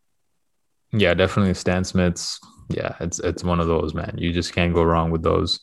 [0.92, 2.40] Yeah, definitely Stan Smiths.
[2.70, 4.16] Yeah, it's it's one of those, man.
[4.20, 5.62] You just can't go wrong with those.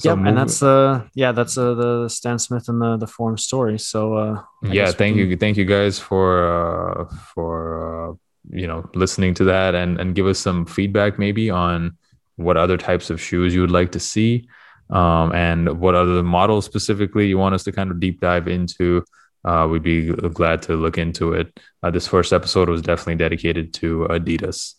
[0.00, 3.36] So yeah, and that's uh yeah, that's uh, the Stan Smith and the the Forum
[3.38, 3.78] story.
[3.78, 8.14] So uh yeah, thank you, thank you guys for uh for uh
[8.50, 11.96] you know listening to that and and give us some feedback maybe on
[12.36, 14.48] what other types of shoes you would like to see
[14.90, 19.04] um, and what other models specifically you want us to kind of deep dive into,
[19.44, 21.58] uh, we'd be glad to look into it.
[21.82, 24.74] Uh, this first episode was definitely dedicated to Adidas.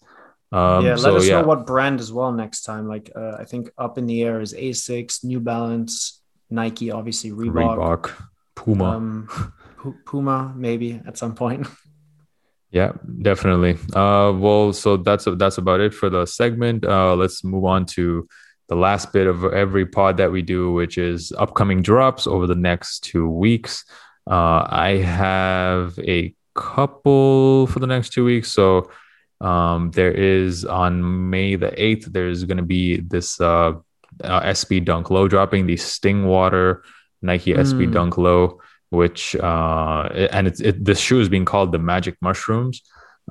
[0.51, 1.41] Um, yeah, let so, us yeah.
[1.41, 2.87] know what brand as well next time.
[2.87, 7.77] Like uh, I think up in the air is Asics, New Balance, Nike, obviously Reebok,
[7.77, 8.23] Reebok
[8.55, 9.53] Puma, um,
[10.05, 11.67] Puma maybe at some point.
[12.71, 13.73] Yeah, definitely.
[13.93, 16.85] Uh, well, so that's that's about it for the segment.
[16.85, 18.27] Uh, let's move on to
[18.69, 22.55] the last bit of every pod that we do, which is upcoming drops over the
[22.55, 23.83] next two weeks.
[24.25, 28.53] Uh, I have a couple for the next two weeks.
[28.53, 28.89] So
[29.41, 33.73] um, there is on May the 8th, there's going to be this uh,
[34.23, 36.81] uh, SB Dunk Low dropping the Stingwater
[37.21, 37.59] Nike mm.
[37.59, 42.15] SB Dunk Low, which, uh, and it's, it, this shoe is being called the Magic
[42.21, 42.81] Mushrooms.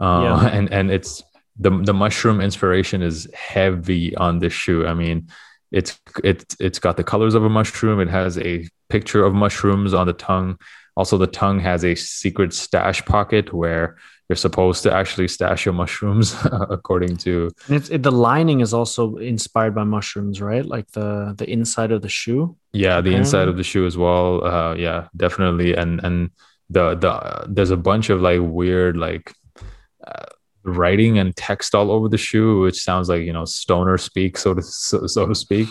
[0.00, 0.46] Uh, yeah.
[0.52, 1.22] and, and it's
[1.58, 4.86] the the mushroom inspiration is heavy on this shoe.
[4.86, 5.28] I mean,
[5.70, 8.00] it's it's it's got the colors of a mushroom.
[8.00, 10.58] It has a picture of mushrooms on the tongue.
[10.96, 13.98] Also, the tongue has a secret stash pocket where
[14.30, 16.36] you're supposed to actually stash your mushrooms,
[16.70, 17.50] according to.
[17.68, 20.64] It's, it, the lining is also inspired by mushrooms, right?
[20.64, 22.56] Like the the inside of the shoe.
[22.72, 24.44] Yeah, the inside of the shoe as well.
[24.44, 25.74] Uh, yeah, definitely.
[25.74, 26.30] And and
[26.68, 29.34] the the there's a bunch of like weird like.
[30.06, 30.26] Uh,
[30.62, 34.54] writing and text all over the shoe, which sounds like you know stoner speak, so
[34.54, 35.68] to so, so to speak.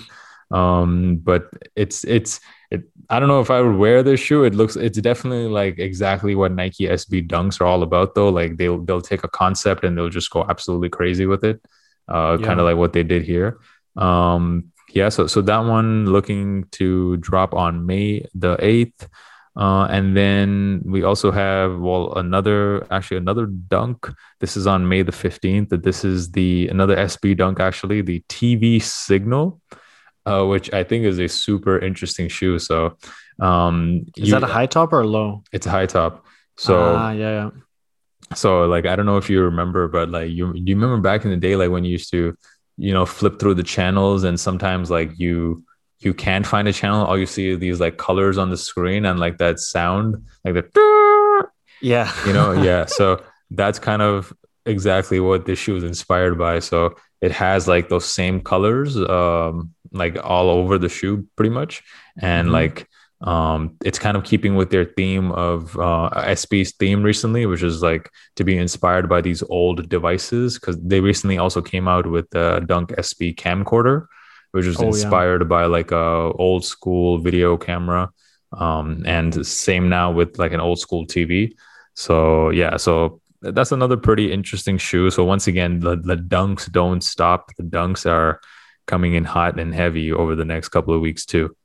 [0.52, 1.44] Um, but
[1.76, 2.42] it's it's
[2.72, 2.84] it.
[3.10, 4.44] I don't know if I would wear this shoe.
[4.44, 8.30] It looks it's definitely like exactly what Nike SB Dunks are all about, though.
[8.30, 11.62] Like they'll they'll take a concept and they'll just go absolutely crazy with it,
[12.08, 12.46] uh, yeah.
[12.46, 13.60] kind of like what they did here.
[13.96, 19.08] Um, yeah, so so that one looking to drop on May the eighth.
[19.56, 24.08] Uh, and then we also have well another actually another dunk.
[24.40, 25.70] This is on May the fifteenth.
[25.70, 29.60] That this is the another SB dunk actually the TV signal,
[30.30, 32.60] uh, which I think is a super interesting shoe.
[32.60, 32.98] So
[33.40, 35.44] um, is you, that a high top or low?
[35.52, 36.26] It's a high top.
[36.58, 37.50] So ah, yeah, yeah.
[38.36, 41.32] So like I don't know if you remember, but like you you remember back in
[41.32, 42.38] the day, like when you used to
[42.80, 45.64] you know flip through the channels and sometimes like you
[46.00, 49.06] you can't find a channel all you see are these like colors on the screen
[49.06, 50.16] and like that sound
[50.46, 51.46] like the
[51.82, 53.22] yeah you know yeah so
[53.52, 54.34] that's kind of
[54.66, 59.74] exactly what this shoe is inspired by so it has like those same colors um
[59.92, 61.84] like all over the shoe pretty much
[62.22, 62.54] and mm-hmm.
[62.54, 62.88] like
[63.22, 67.82] um it's kind of keeping with their theme of uh SB's theme recently which is
[67.82, 72.30] like to be inspired by these old devices because they recently also came out with
[72.30, 74.08] the dunk SB camcorder
[74.52, 75.48] which was oh, inspired yeah.
[75.48, 78.10] by like a old school video camera.
[78.52, 81.54] Um, and same now with like an old school TV.
[81.94, 85.12] So yeah, so that's another pretty interesting shoe.
[85.12, 87.56] So once again, the, the dunks don't stop.
[87.58, 88.42] The dunks are
[88.90, 91.56] coming in hot and heavy over the next couple of weeks too.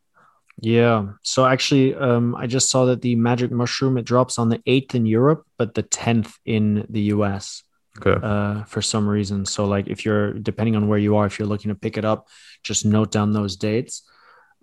[0.61, 1.07] Yeah.
[1.23, 4.95] So actually, um, I just saw that the Magic Mushroom it drops on the eighth
[4.95, 7.65] in Europe, but the tenth in the US.
[7.99, 8.21] Okay.
[8.21, 9.47] Uh, for some reason.
[9.47, 12.05] So like, if you're depending on where you are, if you're looking to pick it
[12.05, 12.29] up,
[12.63, 14.03] just note down those dates.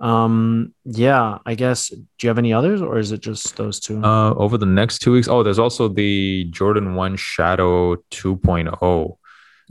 [0.02, 1.90] Um, yeah, I guess.
[1.90, 4.04] Do you have any others, or is it just those two?
[4.04, 5.30] Uh, over the next two weeks.
[5.30, 9.18] Oh, there's also the Jordan One Shadow 2.0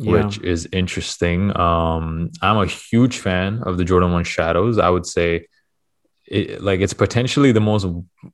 [0.00, 0.24] yeah.
[0.24, 1.56] which is interesting.
[1.58, 4.78] Um, I'm a huge fan of the Jordan 1 Shadows.
[4.78, 5.46] I would say
[6.26, 7.86] it, like it's potentially the most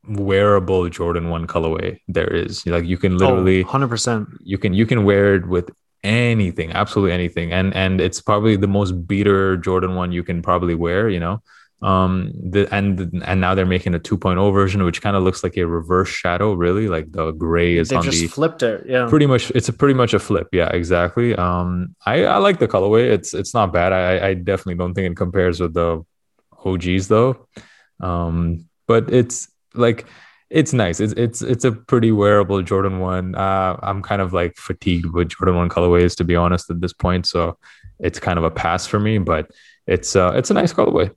[0.08, 2.64] wearable Jordan 1 colorway there is.
[2.66, 4.26] Like you can literally oh, 100%.
[4.40, 5.70] You can you can wear it with
[6.04, 7.52] anything, absolutely anything.
[7.52, 11.42] And and it's probably the most beater Jordan 1 you can probably wear, you know
[11.82, 15.58] um the and and now they're making a 2.0 version which kind of looks like
[15.58, 19.06] a reverse shadow really like the gray is they on just the flipped it yeah.
[19.08, 21.34] pretty much it's a pretty much a flip yeah exactly.
[21.36, 25.12] Um i i like the colorway it's it's not bad i i definitely don't think
[25.12, 26.02] it compares with the
[26.64, 27.46] og's though.
[28.00, 30.06] Um but it's like
[30.48, 34.56] it's nice it's it's it's a pretty wearable jordan one uh i'm kind of like
[34.56, 37.58] fatigued with jordan one colorways to be honest at this point so
[37.98, 39.50] it's kind of a pass for me but
[39.88, 41.12] it's uh it's a nice colorway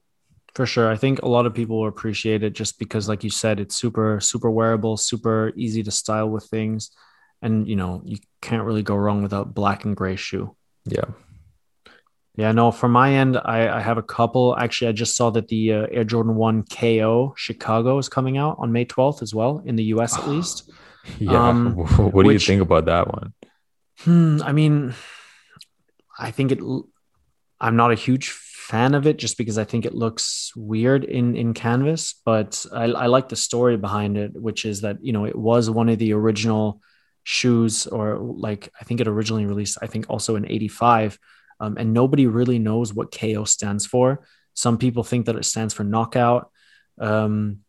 [0.56, 0.91] for sure.
[0.91, 3.76] I think a lot of people will appreciate it just because, like you said, it's
[3.76, 6.91] super, super wearable, super easy to style with things.
[7.41, 10.56] And, you know, you can't really go wrong without black and gray shoe.
[10.86, 11.06] Yeah.
[12.36, 14.58] Yeah, no, from my end, I, I have a couple.
[14.58, 18.56] Actually, I just saw that the uh, Air Jordan 1 KO Chicago is coming out
[18.60, 20.72] on May 12th as well, in the US at least.
[21.20, 21.50] yeah.
[21.50, 23.34] Um, what do which, you think about that one?
[24.00, 24.93] Hmm, I mean,
[26.18, 26.60] I think it,
[27.60, 28.30] I'm not a huge
[28.70, 32.84] fan of it just because I think it looks weird in in canvas, but I,
[32.84, 35.97] I like the story behind it, which is that you know it was one of
[35.97, 36.80] the original
[37.24, 41.17] shoes, or like I think it originally released, I think also in '85,
[41.59, 44.24] um, and nobody really knows what KO stands for.
[44.53, 46.51] Some people think that it stands for knockout.
[46.99, 47.61] Um,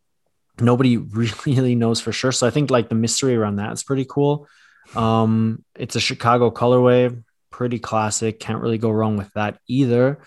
[0.59, 0.97] nobody
[1.45, 2.31] really knows for sure.
[2.31, 4.47] So I think like the mystery around that is pretty cool.
[4.95, 8.39] Um, it's a Chicago colorway, pretty classic.
[8.39, 10.21] Can't really go wrong with that either.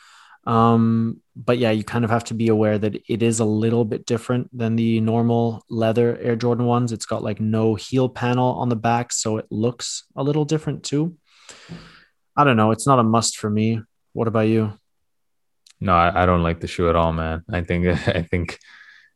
[0.46, 3.84] Um, but yeah, you kind of have to be aware that it is a little
[3.84, 6.92] bit different than the normal leather Air Jordan ones.
[6.92, 10.84] It's got like no heel panel on the back, so it looks a little different
[10.84, 11.16] too.
[12.36, 12.70] I don't know.
[12.70, 13.80] It's not a must for me.
[14.12, 14.78] What about you?
[15.80, 17.42] No, I, I don't like the shoe at all, man.
[17.50, 18.58] I think I think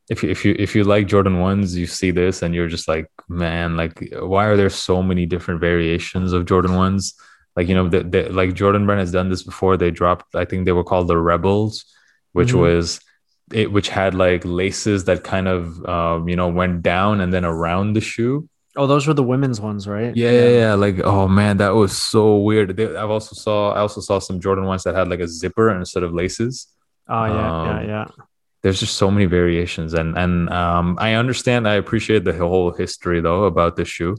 [0.09, 3.07] if if you if you like Jordan ones, you see this and you're just like,
[3.27, 7.13] man, like why are there so many different variations of Jordan ones?
[7.55, 9.77] Like you know the, the, like jordan brand has done this before.
[9.77, 11.85] They dropped i think they were called the rebels
[12.33, 12.59] which mm-hmm.
[12.59, 12.99] was
[13.53, 17.45] it which had like laces that kind of um, you know went down and then
[17.45, 18.47] around the shoe.
[18.75, 20.15] Oh those were the women's ones right?
[20.15, 20.73] Yeah yeah, yeah.
[20.75, 22.75] like oh man that was so weird.
[22.77, 25.69] They, i've also saw i also saw some jordan ones that had like a zipper
[25.71, 26.67] instead of laces.
[27.07, 28.05] Oh yeah um, yeah yeah.
[28.61, 29.93] there's just so many variations.
[29.93, 34.17] And and um, i understand i appreciate the whole history though about the shoe.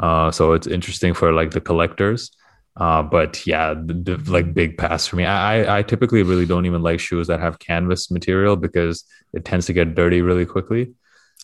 [0.00, 2.30] Uh, so it's interesting for like the collectors
[2.76, 5.24] uh, but yeah, the, the, like big pass for me.
[5.24, 9.66] I, I typically really don't even like shoes that have canvas material because it tends
[9.66, 10.94] to get dirty really quickly.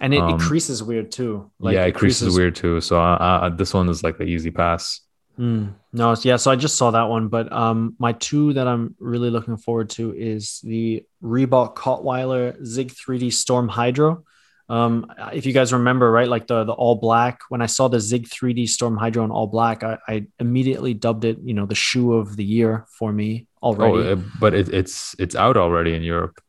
[0.00, 1.50] And it, um, it creases weird too.
[1.58, 2.80] Like yeah, it, it creases, creases, weird too.
[2.80, 5.00] So uh, uh, this one is like the easy pass.
[5.38, 6.36] Mm, no, yeah.
[6.36, 9.90] So I just saw that one, but um, my two that I'm really looking forward
[9.90, 14.24] to is the Reebok Cottweiler Zig 3D Storm Hydro.
[14.68, 18.00] Um, if you guys remember, right, like the the all black, when I saw the
[18.00, 21.74] Zig 3D Storm Hydro in all black, I, I immediately dubbed it, you know, the
[21.74, 24.08] shoe of the year for me already.
[24.08, 26.42] Oh, but it, it's it's out already in Europe.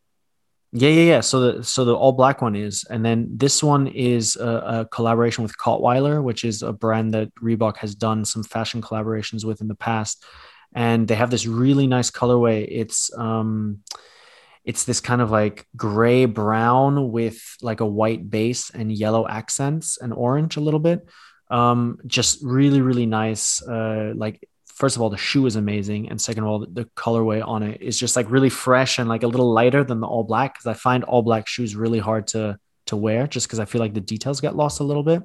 [0.71, 1.21] Yeah, yeah, yeah.
[1.21, 4.47] So the so the all black one is, and then this one is a,
[4.81, 9.45] a collaboration with Cottweiler, which is a brand that Reebok has done some fashion collaborations
[9.45, 10.23] with in the past,
[10.75, 12.67] and they have this really nice colorway.
[12.69, 13.79] It's um
[14.65, 19.97] it's this kind of like gray brown with like a white base and yellow accents
[19.97, 21.07] and orange a little bit.
[21.49, 23.61] Um, just really, really nice.
[23.61, 24.47] Uh, like
[24.79, 27.63] first of all, the shoe is amazing, and second of all, the, the colorway on
[27.63, 30.53] it is just like really fresh and like a little lighter than the all black.
[30.53, 32.57] Because I find all black shoes really hard to
[32.87, 35.21] to wear, just because I feel like the details get lost a little bit.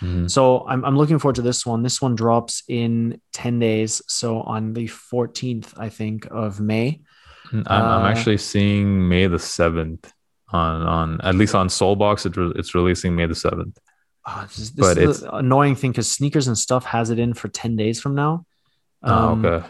[0.00, 0.26] Mm-hmm.
[0.28, 1.82] So I'm I'm looking forward to this one.
[1.82, 7.00] This one drops in ten days, so on the 14th, I think, of May.
[7.52, 10.12] I'm, uh, I'm actually seeing May the seventh
[10.50, 12.26] on on at least on Solebox.
[12.26, 13.78] It re- it's releasing May the seventh.
[14.26, 17.76] Oh, this, but it's annoying thing because sneakers and stuff has it in for ten
[17.76, 18.44] days from now.
[19.02, 19.66] Oh, um, oh, okay.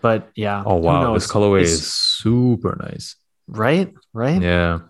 [0.00, 0.62] But yeah.
[0.64, 3.16] Oh wow, this colorway it's, is super nice.
[3.48, 3.92] Right.
[4.12, 4.40] Right.
[4.40, 4.80] Yeah.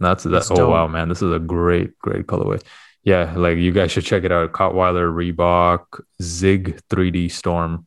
[0.00, 0.48] That's that.
[0.50, 0.70] Oh dope.
[0.70, 2.62] wow, man, this is a great, great colorway.
[3.04, 4.52] Yeah, like you guys should check it out.
[4.52, 7.86] Cottweiler, Reebok, Zig 3D Storm.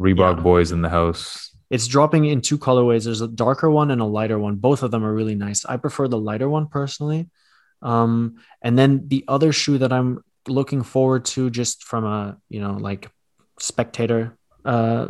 [0.00, 0.42] Reebok Yeah.
[0.42, 1.47] boys in the house.
[1.70, 3.04] It's dropping in two colorways.
[3.04, 4.56] There's a darker one and a lighter one.
[4.56, 5.64] Both of them are really nice.
[5.64, 7.28] I prefer the lighter one personally.
[7.82, 12.60] Um, and then the other shoe that I'm looking forward to, just from a you
[12.60, 13.10] know like
[13.60, 15.06] spectator uh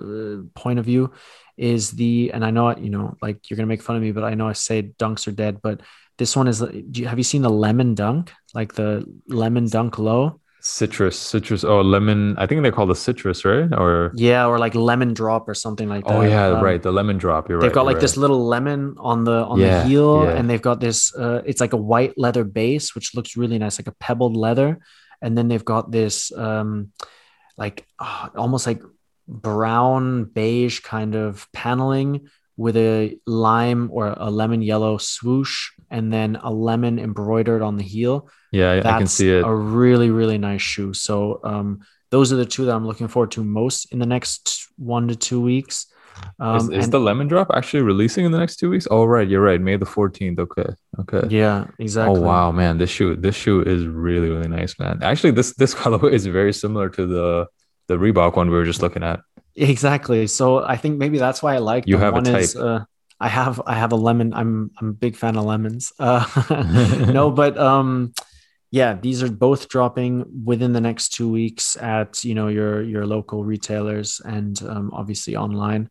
[0.54, 1.12] point of view,
[1.56, 4.24] is the and I know you know like you're gonna make fun of me, but
[4.24, 5.80] I know I say dunks are dead, but
[6.18, 6.58] this one is.
[6.58, 8.32] Have you seen the lemon dunk?
[8.52, 10.40] Like the lemon dunk low?
[10.68, 11.64] Citrus, citrus.
[11.64, 12.36] Oh, lemon.
[12.36, 13.72] I think they call the citrus, right?
[13.72, 16.14] Or Yeah, or like lemon drop or something like that.
[16.14, 16.80] oh yeah, Um, right.
[16.82, 17.48] The lemon drop.
[17.48, 17.62] You're right.
[17.62, 17.74] they've right.
[17.74, 20.36] got like this little lemon on the on Yeah, the heel yeah.
[20.36, 23.78] and they've got this uh it's like a white leather base which looks really nice
[23.80, 24.78] like a pebbled leather
[25.22, 26.92] and then they've got this um
[27.56, 28.82] like ah, almost like
[29.26, 32.28] brown beige kind of paneling
[32.58, 37.84] with a lime or a lemon yellow swoosh and then a lemon embroidered on the
[37.84, 39.42] heel Yeah, I, I can see it.
[39.46, 41.80] a really really nice shoe so um
[42.10, 45.16] those are the two that i'm looking forward to most in the next one to
[45.16, 45.86] two weeks
[46.40, 48.88] um, is is and- the lemon drop actually releasing in the next two weeks?
[48.90, 49.28] Oh, right.
[49.28, 49.60] You're right.
[49.60, 50.40] May the 14th.
[50.46, 50.68] Okay.
[51.02, 51.24] Okay.
[51.30, 52.18] Yeah, exactly.
[52.18, 52.76] Oh wow, man!
[52.76, 54.98] This shoe, this shoe is really, really nice, man.
[55.10, 57.46] Actually, this this colorway is very similar to the
[57.86, 59.20] the Reebok one we were just looking at.
[59.56, 60.26] Exactly.
[60.26, 62.62] So I think maybe that's why I like You have a One is, type.
[62.62, 62.84] uh,
[63.20, 64.32] I have I have a lemon.
[64.32, 65.92] I'm I'm a big fan of lemons.
[65.98, 66.24] Uh,
[67.12, 68.12] no, but um,
[68.70, 73.06] yeah, these are both dropping within the next two weeks at you know your your
[73.06, 75.90] local retailers and um, obviously online.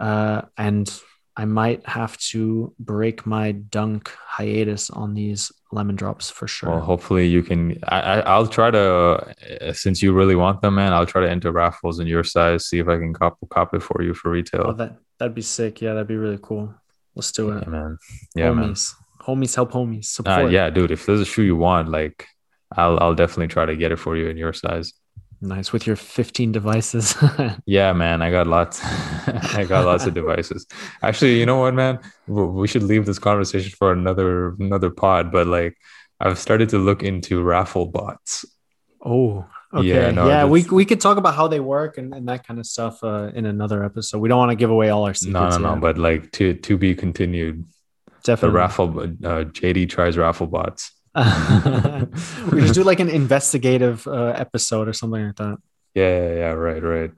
[0.00, 0.88] Uh, and
[1.36, 6.70] I might have to break my dunk hiatus on these lemon drops for sure.
[6.70, 7.78] Well, hopefully you can.
[7.88, 10.92] I, I I'll try to uh, since you really want them, man.
[10.92, 12.66] I'll try to enter raffles in your size.
[12.66, 14.64] See if I can cop cop it for you for retail.
[14.68, 15.82] oh, that that'd be sick.
[15.82, 16.74] Yeah, that'd be really cool.
[17.14, 17.64] Let's do it.
[17.64, 17.98] yeah, man.
[18.34, 18.70] Yeah, man.
[18.70, 18.94] homies.
[19.20, 20.06] Homies help homies.
[20.06, 20.52] Uh, Support.
[20.52, 20.90] yeah, dude.
[20.90, 22.26] If there's a shoe you want, like,
[22.76, 24.92] I'll I'll definitely try to get it for you in your size.
[25.40, 27.14] Nice with your 15 devices.
[27.66, 28.22] Yeah, man.
[28.22, 28.80] I got lots.
[29.54, 30.66] I got lots of devices.
[31.02, 31.98] Actually, you know what, man?
[32.26, 35.30] We should leave this conversation for another another pod.
[35.32, 35.76] But like,
[36.20, 38.44] I've started to look into raffle bots.
[39.04, 39.86] oh, okay.
[39.86, 42.58] Yeah, Yeah, no, we, we could talk about how they work and, and that kind
[42.60, 44.18] of stuff uh, in another episode.
[44.18, 45.58] We don't want to give away all our secrets.
[45.58, 45.72] no, no.
[45.74, 45.80] yet.
[45.80, 47.64] But like to to be continued.
[48.06, 48.56] The definitely.
[48.56, 49.00] raffle.
[49.00, 50.92] Uh, JD tries raffle bots.
[52.52, 55.58] we just do like an investigative uh, episode or something like that.
[55.94, 56.50] Yeah, yeah, yeah.
[56.52, 57.10] Right, right.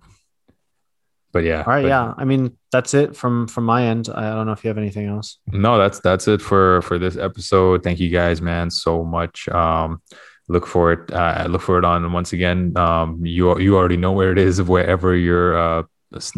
[1.32, 1.58] But yeah.
[1.66, 1.82] All right.
[1.82, 2.14] but- yeah.
[2.16, 4.08] I mean, that's it from from my end.
[4.14, 5.38] I don't know if you have anything else.
[5.52, 10.02] no that's that's it for for this episode thank you guys man so much um
[10.48, 14.12] look for it uh look for it on once again um you you already know
[14.12, 15.82] where it is wherever your uh,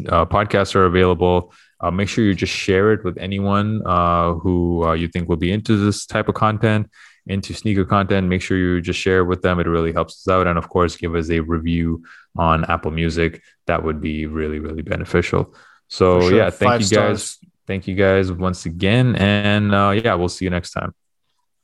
[0.08, 4.84] uh podcasts are available uh, make sure you just share it with anyone uh who
[4.86, 6.88] uh, you think will be into this type of content
[7.28, 9.60] into sneaker content make sure you just share it with them.
[9.60, 10.46] It really helps us out.
[10.46, 12.02] And of course give us a review
[12.36, 13.42] on apple music.
[13.66, 15.54] That would be really really beneficial.
[15.88, 16.34] So sure.
[16.34, 17.22] yeah thank Five you guys.
[17.22, 17.38] stars.
[17.66, 19.16] thank you guys once again.
[19.16, 20.94] And uh yeah we'll see you next time.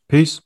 [0.09, 0.41] Peace.